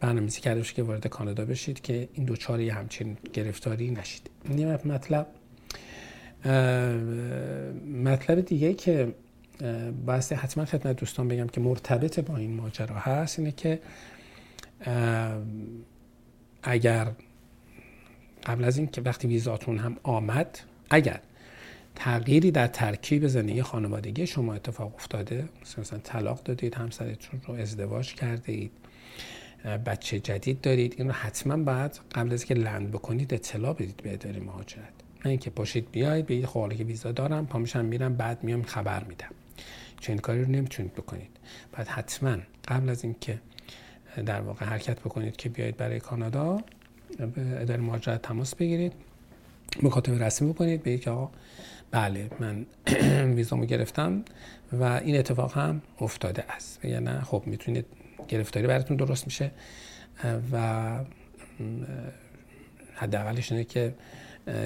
[0.00, 4.30] برنامه‌ریزی کرده که وارد کانادا بشید که این دوچاری همچین گرفتاری نشید.
[4.48, 5.26] این مطلب
[8.04, 9.14] مطلب دیگه که
[10.06, 13.80] بحث حتما خدمت دوستان بگم که مرتبط با این ماجرا هست اینه که
[16.62, 17.08] اگر
[18.46, 20.58] قبل از این که وقتی ویزاتون هم آمد
[20.90, 21.20] اگر
[21.94, 28.52] تغییری در ترکیب زندگی خانوادگی شما اتفاق افتاده مثلا طلاق دادید همسرتون رو ازدواج کرده
[28.52, 28.70] اید
[29.86, 34.12] بچه جدید دارید این رو حتما باید قبل از که لند بکنید اطلاع بدید به
[34.12, 34.92] اداره مهاجرت.
[35.24, 39.30] نه اینکه پاشید بیاید به خب که ویزا دارم پامیشم میرم بعد میام خبر میدم.
[40.00, 41.30] چنین کاری رو نمی‌تونید بکنید.
[41.72, 42.36] بعد حتما
[42.68, 43.38] قبل از اینکه
[44.26, 46.60] در واقع حرکت بکنید که بیاید برای کانادا
[47.18, 48.92] به اداره مهاجرت تماس بگیرید
[49.82, 51.30] مکاتبه رسمی بکنید به که آقا.
[51.90, 52.66] بله من
[53.36, 54.24] ویزامو گرفتم
[54.72, 56.84] و این اتفاق هم افتاده است.
[56.84, 57.86] یا نه خب می‌تونید
[58.28, 59.50] گرفتاری براتون درست میشه
[60.52, 60.98] و
[62.94, 63.94] حداقلش اینه که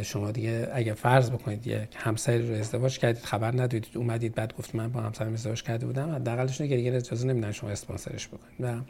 [0.03, 4.75] شما دیگه اگه فرض بکنید یک همسری رو ازدواج کردید خبر ندادید اومدید بعد گفت
[4.75, 8.55] من با همسرم ازدواج کرده بودم حداقلش اینه که دیگه اجازه نمیدن شما اسپانسرش بکنید.
[8.61, 8.81] و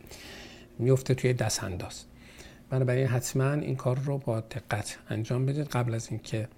[0.78, 2.04] میفته توی دست انداز
[2.72, 5.68] بنابراین حتما این کار رو با دقت انجام بدید.
[5.68, 6.48] قبل از اینکه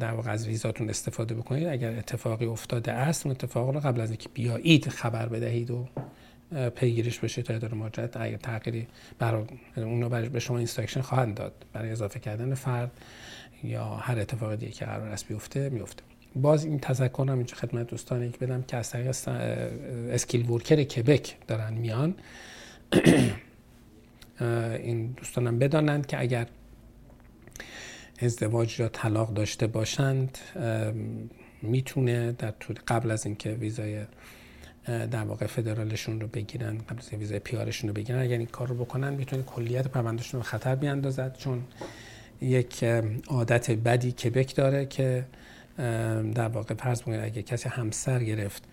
[0.00, 4.10] در واقع از ویزاتون استفاده بکنید اگر اتفاقی افتاده است اون اتفاق رو قبل از
[4.10, 5.88] اینکه بیایید خبر بدهید و
[6.70, 8.86] پیگیرش بشه تا اداره مهاجرت اگر تغییری
[9.18, 9.44] برای
[9.76, 12.90] اونو برای به شما instruction خواهند داد برای اضافه کردن فرد
[13.64, 16.02] یا هر اتفاق دیگه که قرار است بیفته میفته.
[16.36, 19.14] باز این تذکرم اینجا خدمت دوستان که بدم که از طریق
[20.10, 22.14] skilled worker کبک دارن میان.
[24.40, 26.46] این دوستانم بدانند که اگر
[28.22, 30.38] ازدواج یا طلاق داشته باشند
[31.62, 34.04] می‌تونه در طول قبل از اینکه ویزای
[34.86, 38.74] در واقع فدرالشون رو بگیرن قبل از ویزای پیارشون رو بگیرن اگر این کار رو
[38.74, 41.62] بکنن می‌تونه کلیت پروندهشون رو خطر بیاندازد چون
[42.40, 42.84] یک
[43.26, 45.26] عادت بدی کبک داره که
[46.34, 48.64] در واقع فرض بکنید اگه کسی همسر گرفت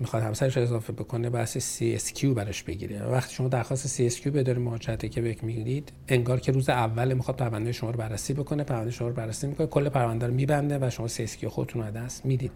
[0.00, 3.02] می‌خواد همسرش اضافه بکنه بحث CSQ براش بگیره.
[3.02, 7.36] وقتی شما درخواست CSQ به داره مهاجرت که بک می‌گیرید انگار که روز اول می‌خواد
[7.36, 10.90] پرونده شما رو بررسی بکنه پرونده شما رو بررسی می‌کنه کل پرونده رو میبنده و
[10.90, 12.50] شما CSQ خودتون رو دست می‌دید.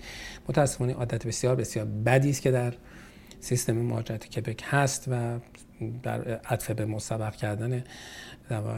[0.49, 2.75] متاسفانه عادت بسیار بسیار بدی است که در
[3.41, 5.39] سیستم مهاجرت کبک هست و
[6.03, 7.85] در عطف به مسبق کردن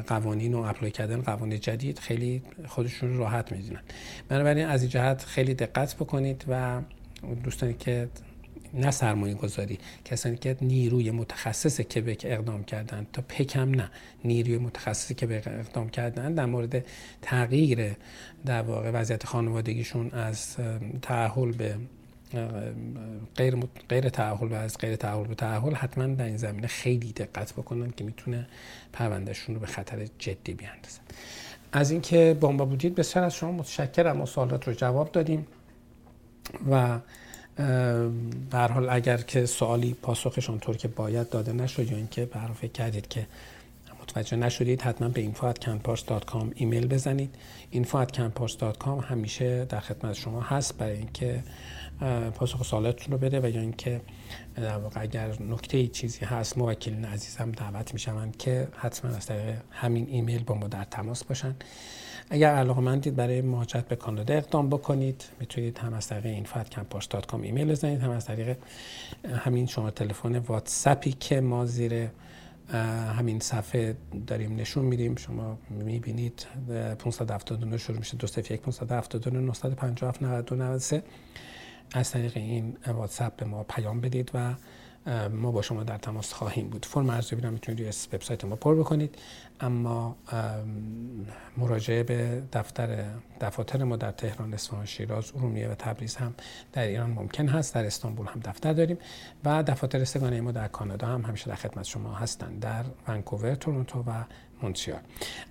[0.06, 3.80] قوانین و اپلای کردن قوانین جدید خیلی خودشون راحت می‌دونن.
[4.28, 6.80] بنابراین از این جهت خیلی دقت بکنید و
[7.44, 8.08] دوستانی که
[8.74, 13.90] نه سرمایه گذاری کسانی که نیروی متخصص کبک اقدام کردن تا پکم نه
[14.24, 16.84] نیروی متخصص که اقدام کردن در مورد
[17.22, 17.96] تغییر
[18.46, 20.56] در واقع وضعیت خانوادگیشون از
[21.02, 21.76] تعهل به
[23.36, 23.56] غیر,
[23.88, 27.90] غیر تعهل و از غیر تعهل به تعهل حتما در این زمینه خیلی دقت بکنن
[27.90, 28.46] که می‌تونه
[28.92, 31.00] پروندهشون رو به خطر جدی بیاندازن
[31.72, 35.46] از اینکه با بودید بسیار از شما متشکرم و سوالات رو جواب دادیم
[36.70, 36.98] و
[38.50, 42.72] به حال اگر که سوالی پاسخش آنطور که باید داده نشد یا اینکه به فکر
[42.72, 43.26] کردید که
[44.11, 47.34] متوجه نشدید حتما به info@canpars.com ایمیل بزنید.
[47.72, 51.42] info@canpars.com همیشه در خدمت شما هست برای اینکه
[52.34, 54.00] پاسخ سوالاتتون رو بده و یا اینکه
[54.56, 60.06] در واقع اگر نکته چیزی هست موکلین عزیزم دعوت می‌شوند که حتما از طریق همین
[60.08, 61.54] ایمیل با ما در تماس باشن
[62.30, 66.46] اگر علاقه مندید برای مهاجرت به کانادا اقدام بکنید می‌تونید هم از طریق
[67.26, 68.56] کام ایمیل بزنید هم از طریق
[69.44, 72.08] همین شما تلفن واتسپی که ما زیر
[73.18, 73.96] همین صفحه
[74.26, 75.16] داریم نشون میدیم.
[75.16, 76.46] شما می‌بینید
[76.98, 78.16] 579 شروع میشه.
[78.16, 81.00] 201 579 957 92
[81.92, 84.54] از طریق این واتساپ به ما پیام بدید و
[85.32, 86.86] ما با شما در تماس خواهیم بود.
[86.86, 89.18] فرم ارزیابی رو می‌تونید روی وبسایت ما پر بکنید.
[89.61, 90.16] اما
[91.57, 93.05] مراجعه به دفتر
[93.40, 96.34] دفاتر ما در تهران، اصفهان، شیراز، ارومیه و تبریز هم
[96.72, 97.74] در ایران ممکن هست.
[97.74, 98.98] در استانبول هم دفتر داریم
[99.44, 102.61] و دفاتر سگانه ما در کانادا هم همیشه در خدمت شما هستند.
[102.61, 104.24] در ونکوور، تورنتو و
[104.62, 105.00] مونتریال.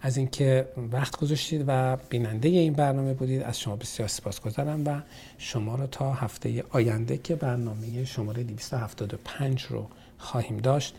[0.01, 5.01] از اینکه وقت گذاشتید و بیننده این برنامه بودید از شما بسیار سپاسگزارم و
[5.37, 9.87] شما رو تا هفته آینده که برنامه شماره 275 رو
[10.17, 10.95] خواهیم داشت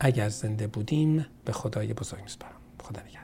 [0.00, 2.56] اگر زنده بودیم به خدای بزرگ میسپارم.
[2.82, 3.19] خدا نگهدار.